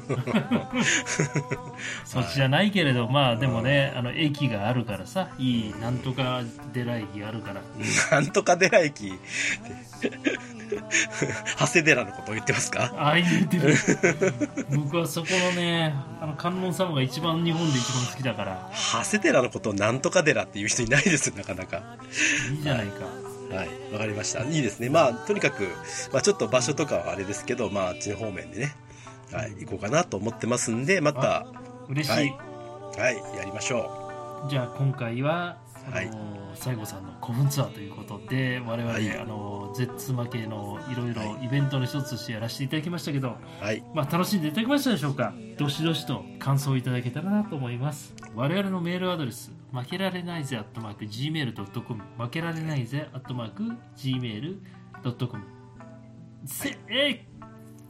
[2.04, 6.40] そっちじゃないけれど、まあでもね、あの駅があるからさ、いいなんとか
[6.72, 7.60] 寺駅があるから。
[8.10, 9.12] なんとか寺駅
[11.58, 12.92] 長谷寺のことを言ってますか？
[12.96, 13.74] ああ、言ってる。
[14.70, 21.82] 僕はそこのね、あの観音様が一番日本で一番好きだから、長谷寺のことをなんとか寺っていう人いないですよなかなか。
[22.50, 23.04] いいじゃないか。
[23.04, 23.23] はい
[23.92, 24.44] わかりました。
[24.44, 24.88] いいですね。
[24.88, 25.68] まあとにかく、
[26.12, 28.74] まあ、ちょっと場所とかはあれですけどまああっちの方面でね、
[29.32, 31.46] はい、行こうかなと思ってますんでまた
[31.88, 32.12] 嬉しい。
[32.16, 32.30] はい、
[32.98, 36.10] はい、やりましょじゃあ今回は、あのはい。
[36.54, 39.18] 西郷さんの古墳ツアーということで我々、はい。
[39.18, 43.82] あのゼッツ負けのいろいろイベントの一つとしてやらせていただきましたけど、うはい。
[43.94, 45.34] まあ、楽しんでいただけましたでしょうか？
[45.58, 48.14] どしどしと感想をいただけたらなと思います。
[48.34, 53.62] 我々のメールアドレス負けられないぜアットマーク Gmail.com 負けられないぜアットマーク
[53.96, 55.44] Gmail.com
[56.44, 57.26] ぜえ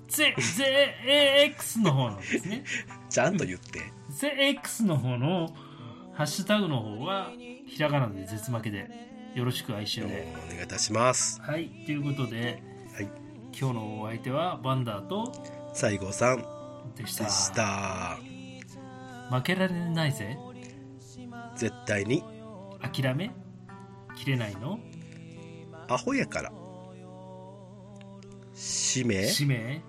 [0.08, 2.64] ぜぜ X の方のですね。
[3.10, 3.80] ちゃんと言って。
[4.10, 5.48] ぜ X の方の
[6.12, 7.30] ハッシュタグの方は
[7.66, 8.88] ひらがなで絶負けで
[9.34, 10.32] よろしく哀愁で。
[10.46, 11.40] お願いいたします。
[11.42, 12.62] はいということで、
[12.94, 13.08] はい。
[13.58, 15.32] 今日のお相手はバンダーと
[15.74, 16.44] 西郷さん
[16.96, 17.24] でした。
[17.24, 18.18] でした。
[19.30, 20.38] 負けられないぜ
[21.56, 22.22] 絶対に。
[22.80, 23.30] 諦め？
[24.16, 24.78] 切れないの？
[25.88, 26.52] アホやから。
[28.54, 29.82] 使命使命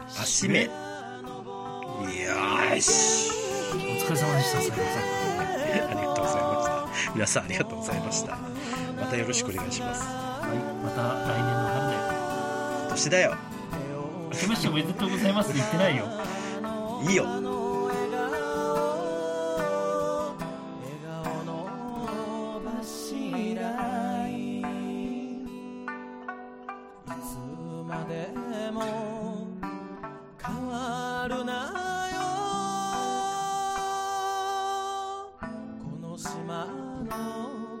[0.00, 3.30] あ使命よーし。
[3.72, 7.12] お疲れ様でした ありがとうございました。
[7.14, 8.36] 皆さんありがとうございました。
[9.00, 10.02] またよろしくお願いします。
[10.02, 11.96] はいまた来年の春で
[12.82, 13.36] 今年だよ。
[14.32, 16.04] 明けましておめでとうございますって言ってないよ。
[17.08, 17.24] いいよ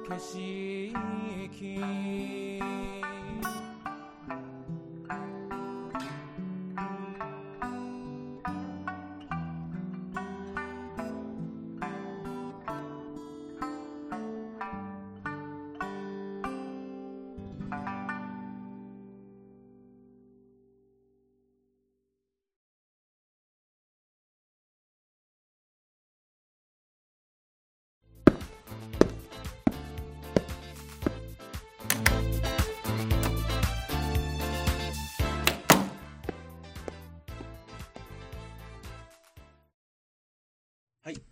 [0.08, 0.94] 景色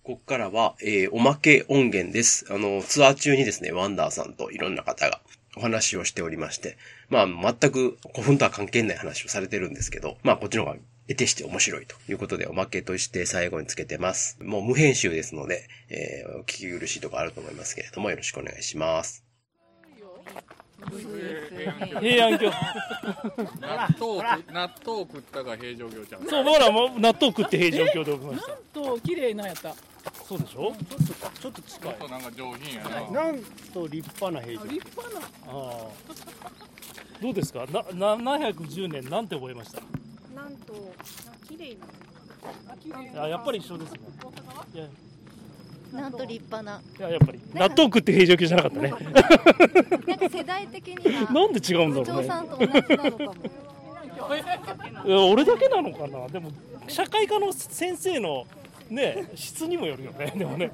[0.07, 2.47] ここからは、えー、おまけ音源です。
[2.51, 5.21] あの、ツアー中にですね、ワンダーさんといろんな方が
[5.57, 6.77] お話をしておりまして、
[7.09, 10.77] まあ、全く古墳とは関係ない話をされてるんですけど、まあ、こっちの方が
[11.09, 14.39] 得てして面白いということで、おまけとして最後につけてます。
[14.41, 19.25] もう無編集ですので、えー、聞き苦しいとこあると思いますけれども、よろしくお願いします。
[22.01, 24.23] 平安京納豆
[24.53, 29.75] 納豆食ったが平常業ちゃんそう僕らも納豆食って平城京で起きましたと綺麗なんやった
[30.25, 30.75] そうでしょ
[31.41, 33.39] ちょっと近いちょっとなんか上品やななん
[33.73, 35.87] と立派な平常立派なああ
[37.23, 39.81] どうですかな710年なんて覚えました
[40.35, 40.75] なんと
[41.49, 41.77] 綺麗
[43.15, 44.01] なあやっぱり一緒ですね
[44.75, 44.85] いや
[45.93, 46.81] なんと立派な。
[46.99, 48.91] いややっぱり納豆食って平城京じゃなかったね。
[50.07, 52.29] なんか世代的にはなんで違うんだろうね。
[52.29, 53.35] さんと同じなのかも。
[55.33, 56.29] 俺だけなのかな。
[56.29, 56.51] でも
[56.89, 58.47] 社会科の先生の
[58.91, 60.33] ね質にもよるよね。
[60.37, 60.71] でもね。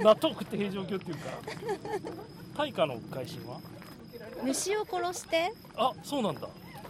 [0.00, 1.22] 納豆食って平城京っていうか
[2.56, 3.58] 大化の改新は？
[4.42, 5.52] 虫を殺して。
[5.76, 6.48] あそうなんだ。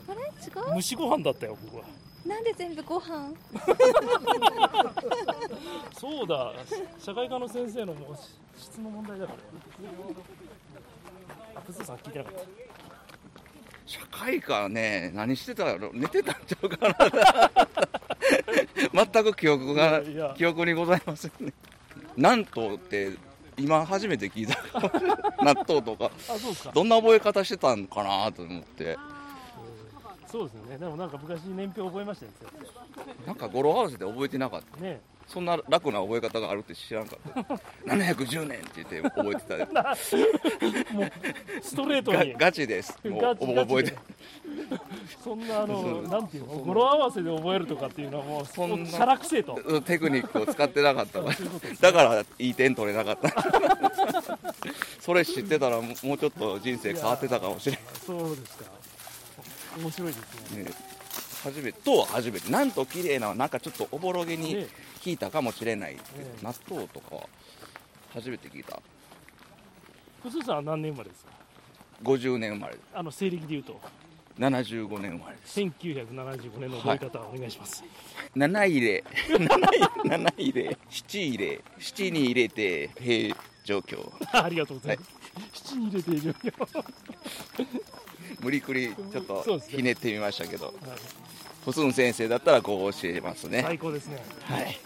[0.08, 0.20] あれ？
[0.20, 0.74] 違う？
[0.74, 1.84] 虫ご飯だったよ僕は
[2.26, 3.34] なんで全部ご飯？
[5.98, 6.52] そうだ。
[6.98, 8.16] 社会科の先生のもう
[8.56, 9.38] 質の問題だから。
[11.56, 12.40] あプスさん聞いてなかった。
[13.84, 16.88] 社会科ね何してたやろ寝てたんちゃうか
[18.94, 19.10] な。
[19.12, 21.52] 全く記憶がいや記憶にございませんね。
[22.16, 23.12] なんとって
[23.58, 24.56] 今初めて聞いた。
[25.44, 26.10] 納豆とか。
[26.28, 26.70] あそうですか。
[26.72, 28.96] どんな覚え方してたんかなと思って
[30.32, 30.78] そうですよね。
[30.78, 32.32] でもなんか昔年表覚えましたよ
[33.26, 34.80] なんか語呂合わせで覚えてなかった。
[34.82, 34.98] ね。
[35.28, 37.54] そんな楽な覚え方があるって知らんかった。
[37.94, 39.68] 710年って言って覚えてたよ。
[40.92, 41.12] もう
[41.62, 42.32] ストレートに。
[42.32, 42.98] がガチです。
[43.04, 43.94] もう覚えて。
[45.22, 46.54] そんなあのなんていうの？
[46.64, 49.82] 語呂合わせで覚えるとかっていうのはもうそんなしゃらくせえと。
[49.82, 51.22] テクニックを使ってなかった。
[51.22, 51.34] から
[51.78, 54.38] だからいい点取れなかった。
[54.98, 58.81] それ知ってたらもうちょっと人生変わってたかもしれないそうですか
[59.78, 60.64] 面白いですね。
[60.64, 60.70] ね。
[61.42, 62.50] 初めてとは初めて。
[62.50, 64.66] なんと綺麗ななんかちょっとおぼろげに
[65.00, 67.28] 聞いたかもしれないけど、ね納豆とかは
[68.14, 68.80] 初めて聞いた。
[70.22, 71.32] ふすさんは何年生まれですか
[72.04, 72.76] ？50年生まれ。
[72.94, 73.80] あの西暦で言うと。
[74.38, 75.60] 75年生まれです。
[75.60, 77.84] 1975年の覚え方をお願いします、
[78.34, 79.04] 7入れ。
[79.28, 79.46] 7
[80.38, 80.78] 入れ。
[80.78, 81.60] 7入れ。
[81.78, 85.10] 7に入れて平状況 ありがとうございます、
[85.52, 86.34] 七に入れているよ
[88.42, 90.74] 無理くりちょっとひねってみましたけど。
[91.64, 93.62] ポスン先生だったらこう教えますね。
[93.62, 94.22] 最高ですね。
[94.44, 94.78] はい。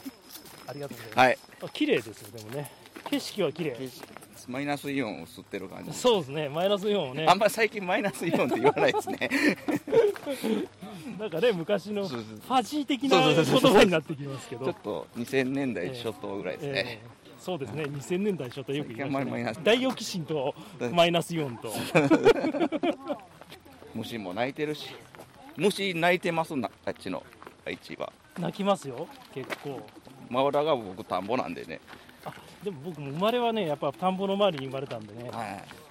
[0.66, 1.38] ありがとうございます、はい。
[1.62, 2.70] あ綺麗ですよでもね。
[3.08, 3.76] 景色は綺麗。
[4.48, 5.92] マイナスイオンを吸ってる感じ。
[5.94, 6.48] そうですね。
[6.50, 7.26] マイナスイオンをね。
[7.26, 9.30] あんまり最近マイナスイオンって言わないですね。
[11.18, 14.66] なんかね昔のファジー的な言葉になってきますけど。
[14.66, 17.84] ちょっと2000年代初頭ぐらいですね、ええそうですね。
[17.84, 20.54] 2000年代初頭よく言いました、ねダイオキシンと
[20.92, 21.72] マイナスイオンと
[24.06, 24.94] 虫も鳴いてるし
[25.56, 27.24] 虫鳴いてますなあっちの
[27.66, 29.80] 愛知は泣きますよ結構。
[30.30, 31.80] 真裏が僕田んぼなんでね。
[32.62, 35.30] でも僕も生まれはねやっぱ田んぼの周りに生まれたんでね、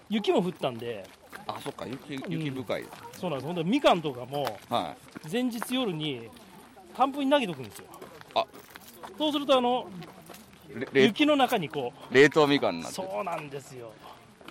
[0.09, 1.03] 雪も降ったんで。
[1.47, 3.47] あそっか雪雪深い、そうなんです。
[3.47, 4.95] ほんでみかんとかもは
[5.29, 6.29] 前日夜に
[6.95, 7.85] 寒風に投げとくんですよ。
[8.35, 8.45] あ。
[9.17, 9.87] そうするとあの
[10.93, 12.13] 雪の中にこう。
[12.13, 13.07] 冷凍みかんになってる。
[13.07, 13.91] そうなんですよ。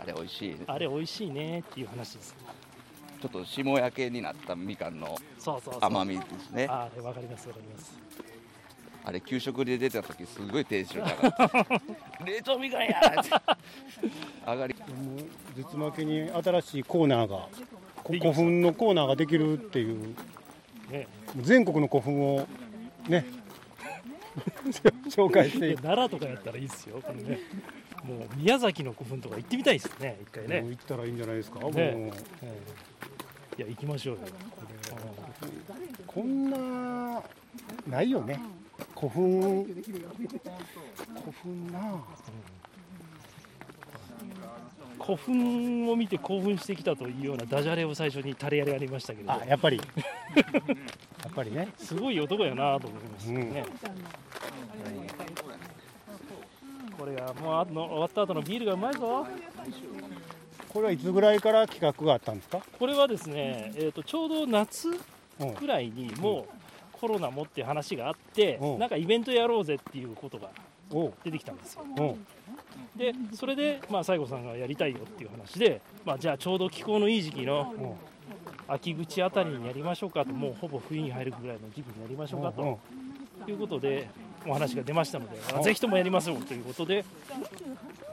[0.01, 2.35] あれ美味しいあれ美味しいねっていう話です
[3.25, 5.85] ちょっと霜焼けになったみかんのそうそうそう。
[5.85, 6.66] 甘みですね。
[6.68, 7.99] あれわかりますわかります。
[9.03, 11.81] あれ給食で出た時すごいテンション高かった。
[12.22, 13.31] 冷凍みかんやーって。
[14.47, 14.75] 上がり
[15.57, 17.49] 絶負けに新しいコーナーが
[18.03, 20.14] こ古墳のコーナーができるっていう
[20.91, 21.09] ね。
[21.41, 22.47] 全国の古墳を
[23.09, 23.25] ね
[25.09, 26.99] 紹介して奈良とかやったらいいですよ。
[26.99, 27.39] ね。
[28.05, 30.62] もう宮崎の古墳とか行ってみたいですね一回ね。
[30.68, 31.70] 行ったらいいんじゃないですか、もう。
[31.72, 32.12] ねえ
[32.43, 32.94] え
[33.57, 34.23] いや行きましょうよ。
[36.07, 37.23] こんな
[37.87, 38.41] ないよね。
[38.97, 39.81] 古墳古
[41.43, 41.79] 墳な。
[41.81, 42.25] あ
[45.01, 49.31] 古墳を見て興奮してきたというようなダジャレを最初に垂れやりありましたけど。
[49.31, 49.77] あやっぱり。
[50.35, 51.69] やっぱりね。
[51.77, 53.65] すごい男やなと思いましたね、
[56.99, 59.27] これがもうあの終わった後のビールがうまいぞ
[60.75, 62.61] これはいつぐらいから企画があったんですか？
[62.79, 64.91] これはですね、えー、とちょうど夏
[65.59, 66.55] ぐらいにもう
[66.93, 70.51] コロナもっていう話があって、なんかイベントやろうぜっていうことが
[71.22, 71.85] 出てきたんですよ。
[72.97, 77.97] でそれで、まあ、西郷さんがやりたいよっていう話で、まあ、じゃあちょうど気候のいい時期の
[78.66, 82.79] 秋口あたりにやりましょうかともうほぼ冬に入るぐらいの時期にやりましょうかと
[83.49, 84.09] いうことで
[84.47, 87.05] お話が出ましたので、あぜひともやりますよということで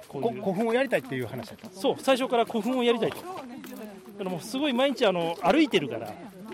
[0.07, 0.41] こういう。
[0.41, 1.69] こ古墳をやりたいっていう話だった。
[1.71, 3.17] そう最初から古墳をやりたいと。
[3.17, 3.43] だか
[4.23, 6.13] らもうすごい毎日あの歩いてるから。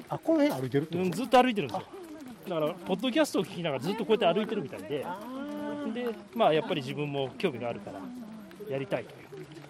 [0.09, 1.87] あこの辺歩いてるうんずっと歩いてるんですよ。
[2.49, 5.05] だからポッドキャストを聞きながらずっとこうやって歩いてるみたいで。
[5.93, 7.99] でまあやっぱり自分も興味があるから
[8.69, 9.05] やりたい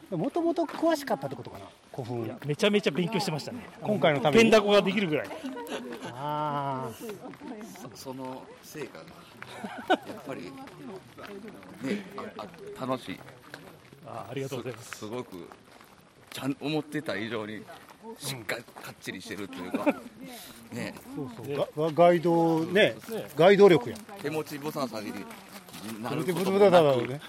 [0.09, 1.65] ともともと詳しかったってことかな
[1.97, 3.67] 古墳めちゃめちゃ勉強してましたね。
[3.81, 4.43] 今回のために。
[4.43, 5.27] ペンダコができるぐらい。
[6.13, 6.91] あ
[7.95, 9.05] そその成果が
[9.89, 13.19] やっぱりねああ楽しい。
[14.05, 14.97] あありがとうございます。
[14.97, 15.49] すごく
[16.29, 17.63] ちゃん思ってた以上に
[18.19, 19.99] しっかりかっちりしてるというか
[20.71, 20.93] ね。
[21.15, 21.57] そうそう。
[21.57, 22.95] がガイドね
[23.35, 25.25] ガイド力や手持ち無沙汰に
[26.03, 27.07] なることもなく。
[27.07, 27.19] ね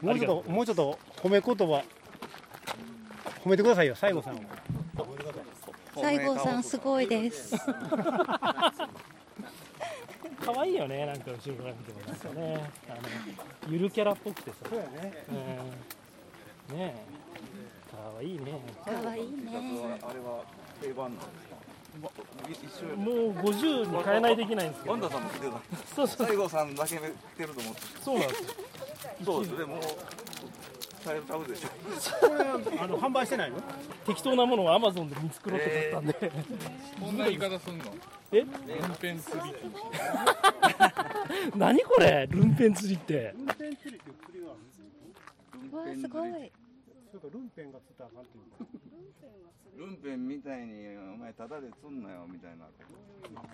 [0.00, 1.84] もうちょっともうちょっと褒め言葉
[3.44, 3.94] 褒めてくださいよ。
[3.96, 4.38] 西郷さんを。
[5.96, 7.56] 西郷さんすごいです。
[10.44, 12.00] 可愛いよねなんか後ろから見ても。
[12.00, 12.98] なんかねあの
[13.68, 14.56] ゆるキャラっぽくてさ。
[14.68, 15.24] そうやね。
[15.28, 15.32] う
[16.74, 16.78] ん。
[16.78, 17.04] ねえ。
[17.90, 18.60] 可愛いね。
[18.84, 19.98] 可愛いね。
[20.02, 20.44] あれは
[20.80, 21.56] 定番なんですか
[22.96, 24.92] もう50に変えないといけないんですけど。
[24.92, 25.52] ワンダさんも来てた
[25.94, 28.48] そうそう西郷さんだけ来てると思ってそうなんですよ。
[29.24, 29.58] そうです。
[29.58, 29.80] でも
[31.02, 31.68] ちゃうちゃうでしょ。
[32.20, 32.44] これ
[32.78, 33.56] あの販売してないの？
[34.06, 36.14] 適当なものをアマゾンで見繕って買ったんで、
[37.00, 37.84] こんな言い方すんの
[38.32, 38.48] えルン
[39.00, 39.54] ペン釣り
[41.56, 43.34] 何これルンペン釣りって
[45.72, 46.52] わあすごい。
[47.10, 48.56] そうかルンペンがつったらあかんっていうか。
[48.60, 49.30] ルンペン
[49.74, 50.74] みたいに
[51.14, 52.66] お前タダで釣んなよみたいな。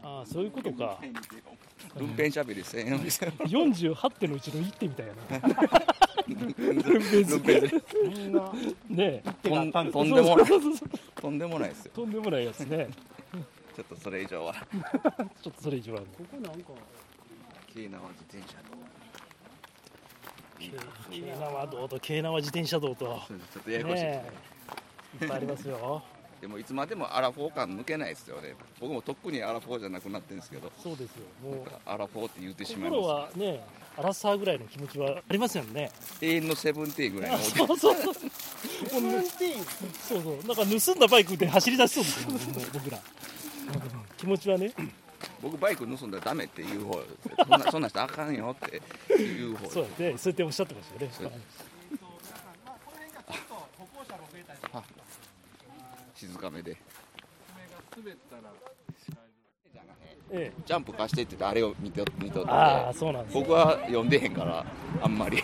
[0.03, 0.99] ああそういうことか。
[1.97, 5.13] ルンペンしゃべりせんよみたいな48手のうちの1手みたいな。
[6.27, 7.71] ルンペンルンペン釣り。
[7.71, 8.17] 釣り。
[8.17, 8.53] そんな
[8.89, 10.47] ねえとんとんでもない。
[11.15, 11.93] とんでもないですよ。
[11.95, 12.89] とんでもないやつね。
[13.77, 14.55] ちょっとそれ以上は。
[15.41, 16.01] ちょっとそれ以上は。
[16.01, 16.73] ここなんか
[17.69, 18.59] 京奈は自転車
[20.59, 20.73] 京
[21.23, 23.23] 奈和道と京奈和自転車道と。
[23.29, 23.95] ちょっとややこしい。
[23.95, 24.58] ですねねえ
[25.21, 26.03] いっぱいありますよ。
[26.41, 28.55] でもいつまでもアラフォー感抜けないですよね。
[28.81, 30.71] 僕もとっくにアラフォーじゃなくなってるんですけど。
[30.81, 31.27] そうですよ。
[31.43, 33.65] もうアラフォーって言ってしまい心まはね
[33.97, 35.91] アラサーぐらいの気持ちはありますよね。
[36.01, 39.01] す永遠のセブンティーンぐらいのそうそうそう。
[39.01, 39.23] もう
[40.09, 40.37] そうそう。
[40.47, 42.33] なんか盗んだバイクで走り出しそう。
[42.33, 43.01] です僕ら。
[44.17, 44.73] 気持ちはね。
[45.43, 47.03] 僕バイク盗んだらダメって言う方
[47.37, 48.81] そんなそんな人あかんよって
[49.17, 49.69] 言う方。
[49.71, 50.19] そうですね。
[50.19, 51.15] そうやっておっしゃってましたよね。
[51.19, 51.33] そう
[54.73, 54.83] あ
[56.19, 56.77] 静かめで。
[57.97, 58.43] 滑ったら
[60.33, 60.53] え。
[60.67, 62.51] ジャンプ貸してって言ってあれを見と見とって。
[62.51, 64.67] あーそうなんですよ僕は読んでへんから
[65.01, 65.41] あんまり。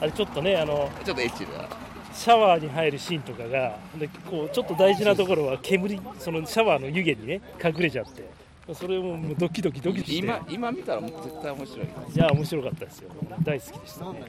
[0.00, 1.68] あれちょっとねあのちょっとエッチだ。
[2.12, 8.28] シャワーに入るシーンとかがでこうちょっと大事なところは煙そのシャワーの湯気にね隠れちゃって
[8.74, 10.14] それももうドキドキドキして。
[10.14, 11.86] 今今見たらもう絶対面白い。
[11.86, 13.10] いや面白かったですよ。
[13.42, 14.22] 大好きでしたね。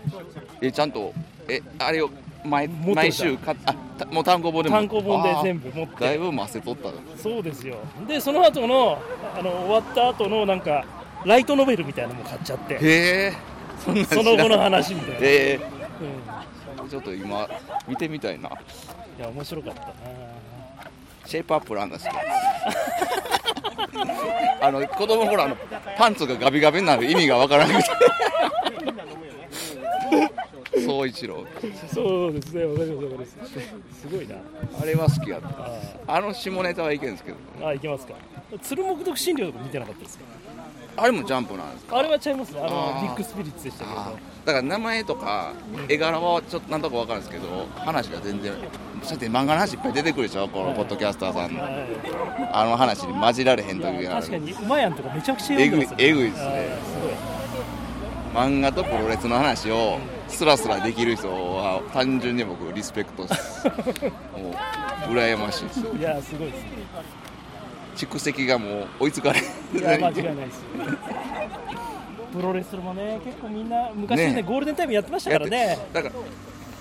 [0.62, 1.14] えちゃんと
[1.48, 2.10] えあれを
[2.44, 4.76] 毎毎週かあたもう単行本でも。
[4.76, 6.06] 単行本で全部持って。
[6.06, 7.78] だいぶませとったそうですよ。
[8.08, 8.98] でその後の
[9.38, 10.86] あの終わった後のなんか
[11.26, 12.76] ライトノベルみたいなのも買っちゃって。
[12.76, 13.34] へえ。
[13.84, 13.92] そ
[14.24, 15.22] の後の話みたいな、へ
[15.54, 15.60] え。
[16.82, 17.50] うん、ちょっと今
[17.88, 18.50] 見てみたいな。
[18.50, 18.52] い
[19.22, 19.88] や面白かったな。
[21.26, 22.08] シェイプアップランが好き
[24.62, 25.58] あの子供ほらあの
[25.98, 27.90] パンツがガビガビになる意味がわからなくて。
[30.86, 31.46] 総一郎。
[31.94, 33.38] そうですねわかりますわかります。
[34.02, 34.36] すごいな。
[34.82, 36.14] あれは好きやった。
[36.14, 37.38] あの下ネタはいけんですけど。
[37.68, 38.16] あいけますか。
[38.62, 40.26] 鶴木独身寮とか見てなかったですか
[40.98, 41.98] あれもジャンプなんですか？
[41.98, 42.60] あれはちゃいますね。
[42.62, 43.96] あのビッグスピリッツでしたけど。
[43.96, 44.18] だか
[44.54, 45.54] ら名前とか
[45.88, 48.54] 絵柄はちょっとなんとかわかるんですけど話が全然
[49.04, 50.48] そうやって漫画の話いっぱい出てくるでしょ？
[50.48, 51.64] このポッドキャスターさんの。
[52.54, 54.28] あの話に混じられへん時がある。
[54.28, 56.70] 確かにうまやんとかめちゃくちゃえぐい読んでますよえぐいですね
[58.34, 66.70] 漫画とプロレスの話をスラスラできる人は単純に僕リスペクトですもう羨ましいですいやすごいですね。
[67.98, 69.12] 蓄積がもう追い。
[69.12, 69.42] つかれ
[69.74, 70.64] いや間違いないです。
[72.34, 74.44] プロレスもね結構みんな昔ねね。
[74.44, 75.78] ゴールデンタイムやってましたからね。
[75.94, 76.16] だから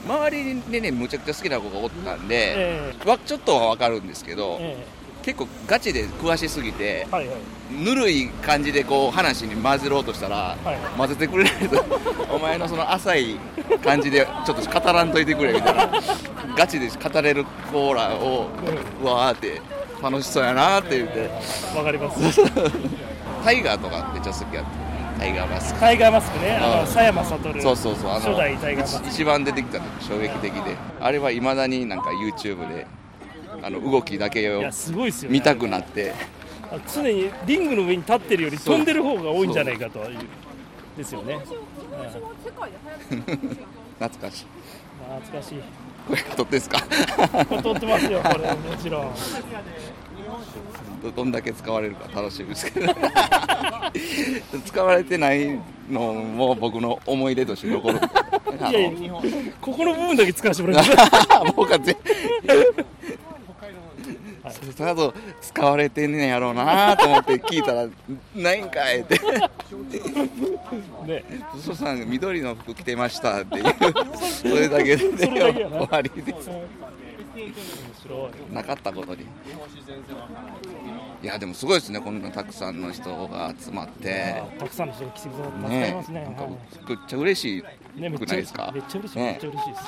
[0.07, 4.84] 周りでねむちゃくちゃ好きな子がおったんで、えわちょっとは分かるんですけど、え
[5.22, 7.36] 結構ガチで詳しすぎて、はいはい。
[7.70, 10.57] ぬるい感じでこう話に混ぜろうとしたら、
[10.97, 11.84] 混ぜてくれないと
[12.34, 13.36] お前のその浅い
[13.84, 15.91] 感じでちょっと語らんといてくれみたいな。
[16.57, 18.49] ガチで語れるコーラを
[19.03, 19.61] うわーって
[20.03, 21.30] 楽しそうやなって言って。
[21.76, 22.42] わかります。
[23.44, 25.20] タイガーとかめっちゃ好きやった。
[25.20, 25.80] タイガーマスク。
[25.80, 26.57] タイガーマスクね。
[26.57, 26.86] あのうん。
[26.86, 28.11] 佐山悟そうそうそう。
[28.11, 29.09] あの初代タイガーマスク。
[29.09, 30.76] 一一番出てきた時衝撃的で。
[31.01, 32.86] あれはいまだになんか YouTube で
[33.62, 35.38] あの動きだけをいやすごいですよね。
[35.38, 36.14] 見たくなって。
[36.72, 40.18] あ常にリングの上に立ってるより飛んでる方が多いんじゃないかという。
[40.96, 41.38] ですよね。
[43.98, 44.46] 懐かしい。
[45.18, 46.78] 懐かしいこれ撮ってんすか
[47.62, 49.12] 撮ってますよこれもちろん
[51.03, 52.94] どどんだけ使われるか楽しみですけど
[54.66, 55.59] 使われてない
[55.90, 59.12] のも僕の思い出として残るいやいや
[59.61, 61.01] ここの部分だけ使わせてもらいます
[61.57, 61.72] 僕
[64.43, 67.86] はぜそれと使われてんねやろうなと思って聞いたら
[68.34, 69.18] 「ないんかい」って。
[71.07, 71.24] ね
[71.64, 73.64] 「そさん緑の服着てました」っていう。
[74.18, 76.51] それだけで、ね、終わりです。
[78.53, 79.22] なかったことに。
[81.22, 84.43] いやでもすごいですねこんなたくさんの人が集まって。
[84.59, 85.59] たくさんの人が来てくださって
[85.95, 86.22] ますね。
[86.24, 86.53] なんかはい。
[86.88, 87.62] めっちゃ嬉しい
[88.01, 88.70] ねめっちゃくないですか？
[88.74, 89.84] めっちゃ嬉しいねめっちゃ嬉しいです